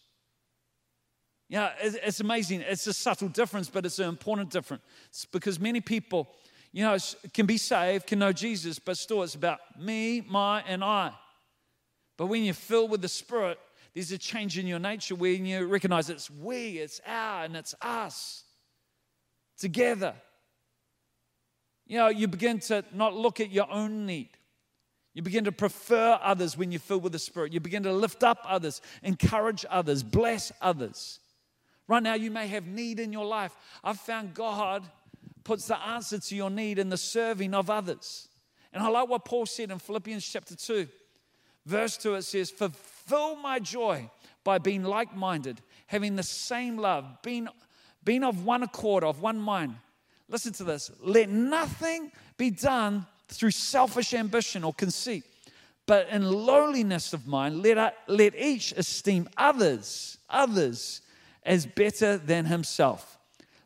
Yeah, 1.49 1.71
it's 1.81 2.21
amazing. 2.21 2.61
It's 2.61 2.87
a 2.87 2.93
subtle 2.93 3.29
difference, 3.29 3.71
but 3.71 3.87
it's 3.87 3.99
an 3.99 4.09
important 4.09 4.51
difference 4.51 4.83
because 5.33 5.59
many 5.59 5.81
people, 5.81 6.29
you 6.73 6.85
know, 6.85 6.97
can 7.33 7.47
be 7.47 7.57
saved, 7.57 8.07
can 8.07 8.19
know 8.19 8.33
Jesus, 8.33 8.79
but 8.79 8.99
still 8.99 9.23
it's 9.23 9.35
about 9.35 9.61
me, 9.81 10.21
my, 10.21 10.63
and 10.67 10.85
I. 10.85 11.13
But 12.19 12.27
when 12.27 12.45
you're 12.45 12.55
filled 12.55 12.91
with 12.91 13.01
the 13.01 13.09
Spirit, 13.09 13.59
there's 13.95 14.13
a 14.13 14.19
change 14.19 14.59
in 14.59 14.67
your 14.67 14.79
nature 14.79 15.15
when 15.15 15.47
you 15.47 15.67
recognize 15.67 16.11
it's 16.11 16.31
we, 16.31 16.79
it's 16.79 17.01
our, 17.07 17.45
and 17.45 17.57
it's 17.57 17.75
us 17.81 18.45
together. 19.59 20.15
You 21.93 21.99
know, 21.99 22.09
you 22.09 22.27
begin 22.27 22.59
to 22.61 22.83
not 22.95 23.15
look 23.15 23.39
at 23.39 23.51
your 23.51 23.71
own 23.71 24.07
need. 24.07 24.31
You 25.13 25.21
begin 25.21 25.45
to 25.45 25.53
prefer 25.53 26.19
others 26.23 26.57
when 26.57 26.73
you're 26.73 26.81
filled 26.81 27.03
with 27.03 27.13
the 27.13 27.19
Spirit. 27.19 27.53
You 27.53 27.61
begin 27.61 27.83
to 27.83 27.93
lift 27.93 28.25
up 28.25 28.39
others, 28.49 28.81
encourage 29.03 29.67
others, 29.69 30.03
bless 30.03 30.53
others. 30.63 31.21
Right 31.89 32.03
now, 32.03 32.15
you 32.15 32.31
may 32.31 32.47
have 32.47 32.67
need 32.67 32.99
in 32.99 33.13
your 33.13 33.27
life. 33.27 33.55
I've 33.85 34.01
found 34.01 34.33
God 34.33 34.89
puts 35.45 35.67
the 35.67 35.79
answer 35.79 36.19
to 36.19 36.35
your 36.35 36.49
need 36.49 36.79
in 36.79 36.89
the 36.89 36.97
serving 36.97 37.53
of 37.53 37.69
others. 37.69 38.27
And 38.73 38.83
I 38.83 38.89
like 38.89 39.11
what 39.11 39.27
Paul 39.27 39.45
said 39.45 39.71
in 39.71 39.79
Philippians 39.79 40.27
chapter 40.27 40.57
2, 40.57 40.89
verse 41.67 41.99
2. 41.99 42.15
It 42.15 42.23
says, 42.23 42.51
Fulfill 42.51 43.37
my 43.37 43.59
joy 43.59 44.09
by 44.45 44.57
being 44.57 44.83
like 44.83 45.15
minded, 45.15 45.61
having 45.89 46.17
the 46.17 46.23
same 46.23 46.79
love, 46.79 47.05
being, 47.23 47.49
being 48.03 48.25
of 48.25 48.47
one 48.47 48.63
accord, 48.63 49.05
of 49.05 49.21
one 49.21 49.37
mind. 49.37 49.75
Listen 50.29 50.53
to 50.55 50.65
this. 50.65 50.91
Let 51.01 51.29
nothing 51.29 52.13
be 52.37 52.51
done 52.51 53.07
through 53.29 53.51
selfish 53.51 54.15
ambition 54.15 54.65
or 54.65 54.73
conceit, 54.73 55.25
but 55.87 56.09
in 56.09 56.31
lowliness 56.31 57.13
of 57.13 57.27
mind, 57.27 57.63
let, 57.63 57.97
let 58.07 58.35
each 58.35 58.73
esteem 58.73 59.29
others, 59.37 60.19
others 60.29 61.01
as 61.43 61.67
better 61.67 62.17
than 62.17 62.47
himself. 62.47 63.19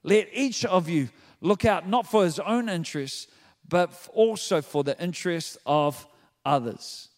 Let 0.03 0.29
each 0.33 0.65
of 0.65 0.89
you 0.89 1.09
look 1.41 1.65
out 1.65 1.89
not 1.89 2.07
for 2.07 2.25
his 2.25 2.39
own 2.39 2.69
interests, 2.69 3.29
but 3.69 4.09
also 4.13 4.63
for 4.63 4.85
the 4.85 5.01
interest 5.03 5.59
of 5.67 6.07
others. 6.45 7.09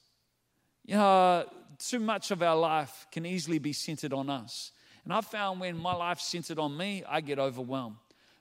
You 0.84 0.94
know, 0.94 1.44
too 1.78 2.00
much 2.00 2.30
of 2.30 2.42
our 2.42 2.56
life 2.56 3.06
can 3.12 3.26
easily 3.26 3.58
be 3.58 3.72
centered 3.72 4.12
on 4.12 4.30
us. 4.30 4.72
And 5.04 5.12
I 5.12 5.20
found 5.20 5.60
when 5.60 5.76
my 5.76 5.94
life's 5.94 6.26
centered 6.26 6.58
on 6.58 6.76
me, 6.76 7.04
I 7.08 7.20
get 7.20 7.38
overwhelmed. 7.38 7.96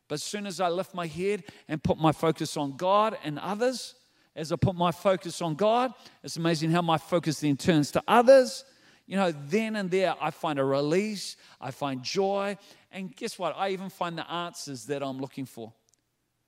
But 0.07 0.15
as 0.15 0.23
soon 0.23 0.45
as 0.45 0.59
I 0.59 0.69
lift 0.69 0.93
my 0.93 1.07
head 1.07 1.43
and 1.67 1.83
put 1.83 1.97
my 1.97 2.11
focus 2.11 2.57
on 2.57 2.77
God 2.77 3.17
and 3.23 3.37
others, 3.39 3.95
as 4.35 4.51
I 4.51 4.55
put 4.55 4.75
my 4.75 4.91
focus 4.91 5.41
on 5.41 5.55
God, 5.55 5.93
it's 6.23 6.37
amazing 6.37 6.71
how 6.71 6.81
my 6.81 6.97
focus 6.97 7.39
then 7.39 7.57
turns 7.57 7.91
to 7.91 8.03
others 8.07 8.63
you 9.07 9.15
know, 9.15 9.31
then 9.31 9.77
and 9.77 9.89
there, 9.89 10.13
I 10.21 10.31
find 10.31 10.59
a 10.59 10.65
release, 10.65 11.37
I 11.61 11.71
find 11.71 12.03
joy, 12.03 12.57
and 12.91 13.15
guess 13.15 13.39
what? 13.39 13.55
I 13.57 13.69
even 13.69 13.89
find 13.89 14.17
the 14.17 14.29
answers 14.29 14.85
that 14.87 15.01
I'm 15.01 15.19
looking 15.19 15.45
for. 15.45 15.73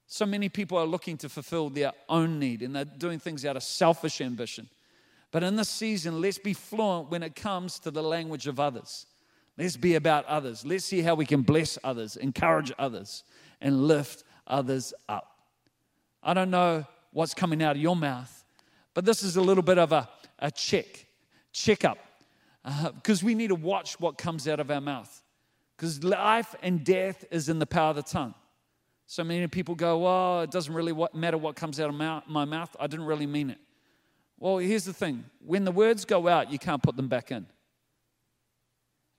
So 0.08 0.26
many 0.26 0.50
people 0.50 0.78
are 0.78 0.86
looking 0.86 1.17
to 1.17 1.30
fulfill 1.30 1.69
their 1.69 1.93
own 2.10 2.38
need 2.38 2.62
and 2.62 2.76
they're 2.76 2.84
doing 2.84 3.19
things 3.19 3.45
out 3.45 3.56
of 3.56 3.63
selfish 3.63 4.19
ambition. 4.19 4.67
But 5.32 5.43
in 5.43 5.56
this 5.56 5.69
season, 5.69 6.19
let's 6.19 6.39
be 6.39 6.54
fluent 6.54 7.12
when 7.12 7.24
it 7.24 7.36
comes 7.36 7.80
to 7.80 7.91
the 7.91 8.04
language 8.04 8.48
of 8.48 8.60
others. 8.60 9.06
Let's 9.58 9.78
be 9.78 9.95
about 9.95 10.26
others. 10.26 10.65
Let's 10.65 10.86
see 10.86 11.02
how 11.02 11.15
we 11.15 11.26
can 11.26 11.43
bless 11.43 11.78
others, 11.84 12.17
encourage 12.17 12.72
others, 12.80 13.24
and 13.62 13.88
lift 13.88 14.24
others 14.48 14.93
up. 15.08 15.39
I 16.24 16.34
don't 16.34 16.50
know 16.50 16.86
what's 17.12 17.34
coming 17.34 17.63
out 17.63 17.76
of 17.76 17.82
your 17.82 17.95
mouth, 17.95 18.43
but 18.93 19.06
this 19.06 19.24
is 19.24 19.36
a 19.36 19.41
little 19.41 19.63
bit 19.63 19.78
of 19.78 19.91
a, 19.91 20.10
a 20.39 20.52
check, 20.52 21.06
check 21.52 21.86
up 21.86 21.98
because 22.95 23.24
uh, 23.24 23.26
we 23.26 23.36
need 23.36 23.48
to 23.48 23.56
watch 23.56 24.00
what 24.00 24.17
comes 24.17 24.48
out 24.48 24.60
of 24.60 24.69
our 24.69 24.82
mouth. 24.82 25.24
Because 25.76 26.04
life 26.04 26.56
and 26.62 26.84
death 26.84 27.24
is 27.32 27.48
in 27.48 27.60
the 27.60 27.65
power 27.65 27.91
of 27.91 27.95
the 27.95 28.04
tongue. 28.04 28.34
So 29.08 29.24
many 29.24 29.48
people 29.48 29.76
go, 29.76 30.00
Well, 30.00 30.41
it 30.41 30.52
doesn't 30.52 30.74
really 30.74 30.93
matter 31.13 31.38
what 31.38 31.56
comes 31.56 31.80
out 31.80 31.89
of 31.89 31.95
my 31.95 32.45
mouth. 32.45 32.76
I 32.80 32.88
didn't 32.88 33.06
really 33.06 33.26
mean 33.26 33.50
it. 33.50 33.58
Well, 34.38 34.58
here's 34.58 34.86
the 34.86 34.93
thing 34.93 35.26
when 35.45 35.65
the 35.65 35.72
words 35.72 36.06
go 36.06 36.28
out, 36.28 36.52
you 36.52 36.60
can't 36.60 36.84
put 36.84 36.95
them 36.95 37.08
back 37.08 37.32
in. 37.32 37.45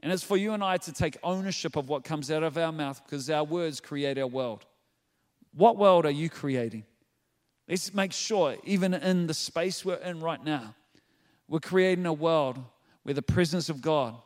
And 0.02 0.12
it's 0.12 0.22
for 0.22 0.36
you 0.36 0.52
and 0.52 0.64
I 0.64 0.78
to 0.78 0.92
take 0.92 1.18
ownership 1.22 1.76
of 1.76 1.88
what 1.88 2.04
comes 2.04 2.30
out 2.30 2.42
of 2.42 2.56
our 2.56 2.72
mouth 2.72 3.02
because 3.04 3.28
our 3.28 3.44
words 3.44 3.80
create 3.80 4.18
our 4.18 4.26
world. 4.26 4.64
What 5.52 5.76
world 5.76 6.06
are 6.06 6.10
you 6.10 6.30
creating? 6.30 6.84
Let's 7.68 7.92
make 7.92 8.12
sure, 8.12 8.56
even 8.64 8.94
in 8.94 9.26
the 9.26 9.34
space 9.34 9.84
we're 9.84 9.96
in 9.96 10.20
right 10.20 10.42
now, 10.42 10.74
we're 11.48 11.60
creating 11.60 12.06
a 12.06 12.12
world 12.12 12.58
where 13.02 13.14
the 13.14 13.22
presence 13.22 13.68
of 13.68 13.82
God 13.82 14.16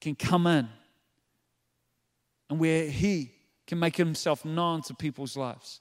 can 0.00 0.14
come 0.14 0.46
in 0.46 0.68
and 2.48 2.58
where 2.58 2.88
He 2.88 3.32
can 3.66 3.78
make 3.78 3.96
Himself 3.96 4.44
known 4.44 4.82
to 4.82 4.94
people's 4.94 5.36
lives. 5.36 5.80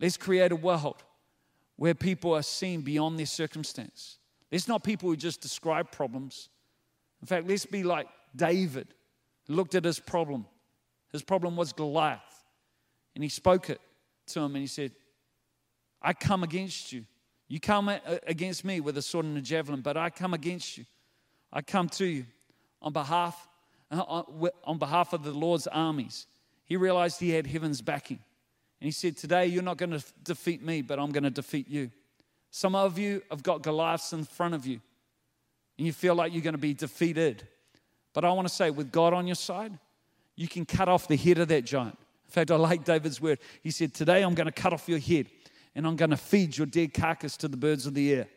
Let's 0.00 0.16
create 0.16 0.52
a 0.52 0.56
world 0.56 1.02
where 1.76 1.94
people 1.94 2.34
are 2.34 2.42
seen 2.42 2.82
beyond 2.82 3.18
their 3.18 3.26
circumstance. 3.26 4.18
Let's 4.52 4.68
not 4.68 4.84
people 4.84 5.08
who 5.08 5.16
just 5.16 5.40
describe 5.40 5.90
problems. 5.90 6.50
In 7.22 7.26
fact, 7.26 7.48
let's 7.48 7.64
be 7.64 7.82
like 7.82 8.06
David, 8.36 8.88
looked 9.48 9.74
at 9.74 9.84
his 9.84 9.98
problem. 9.98 10.46
His 11.10 11.22
problem 11.22 11.56
was 11.56 11.72
Goliath. 11.72 12.20
And 13.14 13.24
he 13.24 13.30
spoke 13.30 13.70
it 13.70 13.80
to 14.28 14.40
him 14.40 14.54
and 14.54 14.58
he 14.58 14.66
said, 14.66 14.92
I 16.02 16.12
come 16.12 16.42
against 16.42 16.92
you. 16.92 17.06
You 17.48 17.60
come 17.60 17.90
against 18.26 18.64
me 18.64 18.80
with 18.80 18.96
a 18.98 19.02
sword 19.02 19.24
and 19.26 19.36
a 19.36 19.40
javelin, 19.40 19.80
but 19.80 19.96
I 19.96 20.10
come 20.10 20.34
against 20.34 20.78
you. 20.78 20.84
I 21.52 21.62
come 21.62 21.88
to 21.90 22.04
you 22.04 22.26
on 22.80 22.92
behalf, 22.92 23.48
uh, 23.90 24.22
on 24.64 24.78
behalf 24.78 25.12
of 25.12 25.22
the 25.22 25.32
Lord's 25.32 25.66
armies. 25.66 26.26
He 26.64 26.76
realized 26.76 27.20
he 27.20 27.30
had 27.30 27.46
heaven's 27.46 27.82
backing. 27.82 28.18
And 28.80 28.86
he 28.86 28.90
said, 28.90 29.16
Today 29.16 29.46
you're 29.46 29.62
not 29.62 29.76
going 29.76 29.90
to 29.90 30.02
defeat 30.22 30.62
me, 30.62 30.82
but 30.82 30.98
I'm 30.98 31.10
going 31.10 31.24
to 31.24 31.30
defeat 31.30 31.68
you. 31.68 31.90
Some 32.54 32.74
of 32.74 32.98
you 32.98 33.22
have 33.30 33.42
got 33.42 33.62
Goliaths 33.62 34.12
in 34.12 34.24
front 34.24 34.54
of 34.54 34.66
you, 34.66 34.78
and 35.78 35.86
you 35.86 35.92
feel 35.92 36.14
like 36.14 36.34
you're 36.34 36.42
going 36.42 36.52
to 36.52 36.58
be 36.58 36.74
defeated. 36.74 37.48
But 38.12 38.26
I 38.26 38.30
want 38.32 38.46
to 38.46 38.52
say, 38.52 38.70
with 38.70 38.92
God 38.92 39.14
on 39.14 39.26
your 39.26 39.36
side, 39.36 39.72
you 40.36 40.46
can 40.46 40.66
cut 40.66 40.86
off 40.86 41.08
the 41.08 41.16
head 41.16 41.38
of 41.38 41.48
that 41.48 41.64
giant. 41.64 41.98
In 42.26 42.30
fact, 42.30 42.50
I 42.50 42.56
like 42.56 42.84
David's 42.84 43.22
word. 43.22 43.38
He 43.62 43.70
said, 43.70 43.94
Today 43.94 44.22
I'm 44.22 44.34
going 44.34 44.46
to 44.46 44.52
cut 44.52 44.74
off 44.74 44.86
your 44.86 44.98
head 44.98 45.26
and 45.74 45.86
I'm 45.86 45.96
going 45.96 46.10
to 46.10 46.16
feed 46.18 46.56
your 46.56 46.66
dead 46.66 46.92
carcass 46.92 47.38
to 47.38 47.48
the 47.48 47.56
birds 47.56 47.86
of 47.86 47.94
the 47.94 48.12
air. 48.12 48.28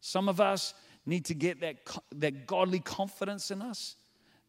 Some 0.00 0.28
of 0.28 0.40
us 0.40 0.72
need 1.04 1.24
to 1.24 1.34
get 1.34 1.60
that, 1.60 1.76
that 2.14 2.46
godly 2.46 2.78
confidence 2.78 3.50
in 3.50 3.60
us 3.60 3.96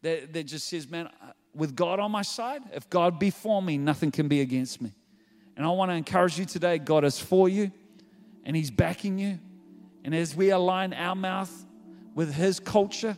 that, 0.02 0.32
that 0.32 0.44
just 0.44 0.68
says, 0.68 0.88
man, 0.88 1.06
uh, 1.06 1.32
with 1.52 1.74
God 1.74 1.98
on 1.98 2.12
my 2.12 2.22
side, 2.22 2.62
if 2.72 2.88
God 2.88 3.18
be 3.18 3.30
for 3.30 3.60
me, 3.60 3.76
nothing 3.76 4.12
can 4.12 4.28
be 4.28 4.40
against 4.40 4.80
me. 4.80 4.92
And 5.56 5.66
I 5.66 5.70
want 5.70 5.90
to 5.90 5.94
encourage 5.94 6.38
you 6.38 6.44
today 6.44 6.78
God 6.78 7.04
is 7.04 7.18
for 7.18 7.48
you 7.48 7.72
and 8.44 8.56
He's 8.56 8.70
backing 8.70 9.18
you. 9.18 9.38
And 10.04 10.14
as 10.14 10.34
we 10.34 10.50
align 10.50 10.92
our 10.92 11.14
mouth 11.14 11.52
with 12.14 12.34
His 12.34 12.60
culture, 12.60 13.16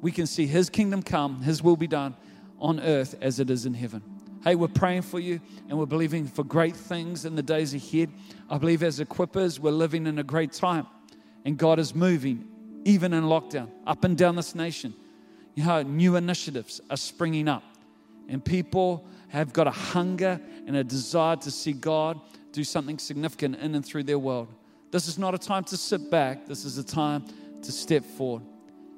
we 0.00 0.12
can 0.12 0.26
see 0.26 0.46
His 0.46 0.70
kingdom 0.70 1.02
come, 1.02 1.42
His 1.42 1.62
will 1.62 1.76
be 1.76 1.86
done 1.86 2.16
on 2.58 2.80
earth 2.80 3.14
as 3.20 3.40
it 3.40 3.50
is 3.50 3.66
in 3.66 3.74
heaven. 3.74 4.02
Hey, 4.42 4.54
we're 4.54 4.68
praying 4.68 5.02
for 5.02 5.20
you 5.20 5.40
and 5.68 5.78
we're 5.78 5.86
believing 5.86 6.26
for 6.26 6.44
great 6.44 6.74
things 6.74 7.26
in 7.26 7.34
the 7.34 7.42
days 7.42 7.74
ahead. 7.74 8.10
I 8.48 8.56
believe 8.56 8.82
as 8.82 8.98
Equippers, 8.98 9.58
we're 9.58 9.70
living 9.70 10.06
in 10.06 10.18
a 10.18 10.22
great 10.22 10.52
time 10.52 10.86
and 11.44 11.58
God 11.58 11.78
is 11.78 11.94
moving, 11.94 12.48
even 12.84 13.12
in 13.12 13.24
lockdown, 13.24 13.68
up 13.86 14.04
and 14.04 14.16
down 14.16 14.36
this 14.36 14.54
nation. 14.54 14.94
You 15.54 15.64
know, 15.64 15.82
new 15.82 16.16
initiatives 16.16 16.80
are 16.88 16.96
springing 16.96 17.48
up 17.48 17.62
and 18.28 18.42
people 18.42 19.06
have 19.28 19.52
got 19.52 19.66
a 19.66 19.72
hunger 19.72 20.40
and 20.66 20.74
a 20.74 20.84
desire 20.84 21.36
to 21.36 21.50
see 21.50 21.72
God 21.72 22.18
do 22.52 22.64
something 22.64 22.98
significant 22.98 23.56
in 23.56 23.74
and 23.74 23.84
through 23.84 24.04
their 24.04 24.18
world. 24.18 24.48
This 24.90 25.06
is 25.06 25.18
not 25.18 25.34
a 25.34 25.38
time 25.38 25.64
to 25.64 25.76
sit 25.76 26.10
back, 26.10 26.46
this 26.46 26.64
is 26.64 26.78
a 26.78 26.84
time 26.84 27.24
to 27.62 27.72
step 27.72 28.04
forward. 28.04 28.42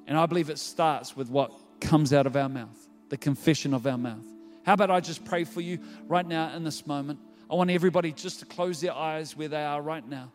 And 0.06 0.18
I 0.18 0.26
believe 0.26 0.50
it 0.50 0.58
starts 0.58 1.16
with 1.16 1.28
what 1.28 1.52
comes 1.80 2.12
out 2.12 2.26
of 2.26 2.36
our 2.36 2.48
mouth, 2.48 2.88
the 3.08 3.16
confession 3.16 3.74
of 3.74 3.86
our 3.86 3.98
mouth. 3.98 4.24
How 4.64 4.74
about 4.74 4.90
I 4.90 5.00
just 5.00 5.24
pray 5.24 5.44
for 5.44 5.60
you 5.60 5.78
right 6.06 6.26
now 6.26 6.54
in 6.54 6.64
this 6.64 6.86
moment? 6.86 7.18
I 7.50 7.54
want 7.54 7.70
everybody 7.70 8.12
just 8.12 8.40
to 8.40 8.46
close 8.46 8.80
their 8.80 8.94
eyes 8.94 9.36
where 9.36 9.48
they 9.48 9.62
are 9.62 9.82
right 9.82 10.06
now. 10.06 10.32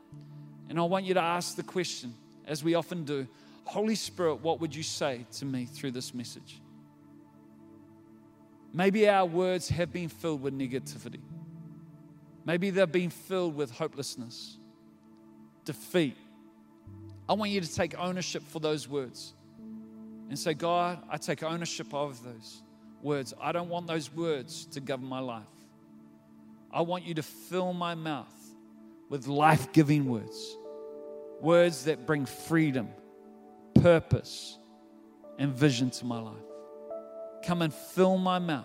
And 0.70 0.78
I 0.80 0.84
want 0.84 1.06
you 1.06 1.14
to 1.14 1.22
ask 1.22 1.56
the 1.56 1.64
question, 1.64 2.14
as 2.46 2.64
we 2.64 2.76
often 2.76 3.06
do 3.06 3.28
Holy 3.64 3.96
Spirit, 3.96 4.36
what 4.36 4.62
would 4.62 4.76
you 4.76 4.84
say 4.84 5.26
to 5.34 5.46
me 5.46 5.66
through 5.66 5.92
this 5.92 6.14
message? 6.14 6.62
Maybe 8.74 9.10
our 9.10 9.26
words 9.26 9.70
have 9.70 9.92
been 9.92 10.10
filled 10.10 10.42
with 10.42 10.58
negativity. 10.58 11.20
Maybe 12.48 12.70
they've 12.70 12.90
been 12.90 13.10
filled 13.10 13.58
with 13.58 13.72
hopelessness, 13.72 14.58
defeat. 15.66 16.16
I 17.28 17.34
want 17.34 17.52
you 17.52 17.60
to 17.60 17.76
take 17.76 18.00
ownership 18.00 18.42
for 18.42 18.62
those 18.62 18.88
words 18.88 19.34
and 20.30 20.40
say, 20.40 20.54
God, 20.54 21.04
I 21.10 21.18
take 21.18 21.44
ownership 21.44 21.94
of 21.94 22.24
those 22.24 22.62
words. 23.02 23.34
I 23.42 23.52
don't 23.52 23.68
want 23.68 23.88
those 23.88 24.10
words 24.14 24.66
to 24.68 24.80
govern 24.80 25.10
my 25.10 25.20
life. 25.20 25.44
I 26.72 26.84
want 26.84 27.04
you 27.04 27.16
to 27.16 27.22
fill 27.22 27.74
my 27.74 27.96
mouth 27.96 28.34
with 29.10 29.28
life 29.28 29.74
giving 29.74 30.06
words, 30.06 30.56
words 31.42 31.84
that 31.84 32.06
bring 32.06 32.26
freedom, 32.26 32.88
purpose, 33.82 34.58
and 35.38 35.54
vision 35.54 35.90
to 35.90 36.06
my 36.06 36.22
life. 36.22 36.36
Come 37.44 37.62
and 37.62 37.74
fill 37.74 38.18
my 38.18 38.40
mouth. 38.40 38.64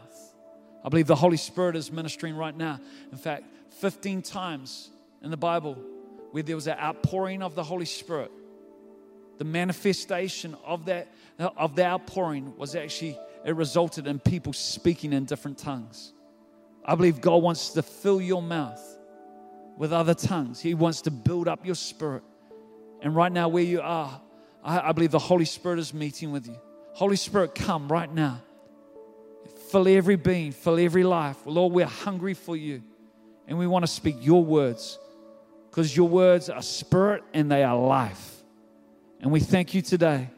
I 0.85 0.89
believe 0.89 1.09
the 1.09 1.17
Holy 1.17 1.37
Spirit 1.37 1.75
is 1.75 1.91
ministering 1.91 2.37
right 2.37 2.57
now. 2.57 2.79
In 3.11 3.19
fact, 3.19 3.43
15 3.81 4.23
times 4.23 4.91
in 5.23 5.31
the 5.31 5.37
Bible 5.37 5.75
where 6.33 6.43
there 6.43 6.57
was 6.57 6.67
an 6.67 6.79
outpouring 6.79 7.43
of 7.43 7.55
the 7.55 7.63
Holy 7.63 7.85
Spirit, 7.85 8.31
the 9.39 9.45
manifestation 9.45 10.57
of 10.65 10.87
that 10.87 11.09
of 11.39 11.75
the 11.75 11.85
outpouring 11.85 12.57
was 12.57 12.77
actually 12.77 13.19
it 13.45 13.57
resulted 13.57 14.07
in 14.07 14.19
people 14.19 14.53
speaking 14.53 15.13
in 15.13 15.25
different 15.25 15.59
tongues. 15.59 16.13
I 16.85 16.95
believe 16.95 17.21
God 17.21 17.43
wants 17.43 17.71
to 17.71 17.83
fill 17.83 18.21
your 18.21 18.43
mouth 18.43 18.81
with 19.77 19.93
other 19.93 20.15
tongues. 20.15 20.61
He 20.61 20.75
wants 20.75 21.03
to 21.03 21.11
build 21.11 21.49
up 21.49 21.65
your 21.65 21.75
spirit. 21.75 22.23
And 23.01 23.17
right 23.17 23.33
now, 23.33 23.49
where 23.49 23.65
you 23.65 23.81
are, 23.81 24.21
I, 24.63 24.91
I 24.91 24.93
believe 24.93 25.11
the 25.11 25.19
Holy 25.19 25.45
Spirit 25.45 25.79
is 25.79 25.93
meeting 25.93 26.31
with 26.31 26.47
you. 26.47 26.57
Holy 26.93 27.17
Spirit, 27.17 27.55
come 27.55 27.89
right 27.89 28.13
now. 28.13 28.41
Fill 29.71 29.89
every 29.89 30.17
being, 30.17 30.53
fill 30.53 30.79
every 30.79 31.03
life. 31.03 31.39
Lord, 31.47 31.73
we're 31.73 31.87
hungry 31.87 32.35
for 32.35 32.57
you. 32.57 32.83
And 33.47 33.59
we 33.59 33.67
want 33.67 33.85
to 33.85 33.91
speak 33.91 34.17
your 34.21 34.45
words 34.45 34.99
because 35.71 35.97
your 35.97 36.09
words 36.09 36.51
are 36.51 36.63
spirit 36.63 37.25
and 37.33 37.51
they 37.51 37.65
are 37.65 37.77
life. 37.77 38.43
And 39.21 39.31
we 39.31 39.41
thank 39.41 39.75
you 39.75 39.83
today, 39.83 40.29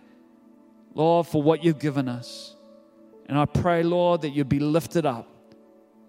Lord, 0.95 1.27
for 1.27 1.43
what 1.43 1.64
you've 1.64 1.79
given 1.79 2.09
us. 2.09 2.55
And 3.27 3.38
I 3.38 3.47
pray, 3.47 3.83
Lord, 3.83 4.23
that 4.23 4.31
you'd 4.31 4.49
be 4.49 4.61
lifted 4.61 5.07
up. 5.07 5.29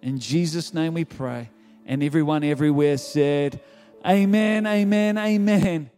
In 0.01 0.19
Jesus' 0.19 0.73
name 0.73 0.93
we 0.93 1.05
pray. 1.05 1.49
And 1.85 2.03
everyone 2.03 2.43
everywhere 2.43 2.97
said, 2.97 3.61
Amen, 4.05 4.67
amen, 4.67 5.17
amen. 5.17 5.89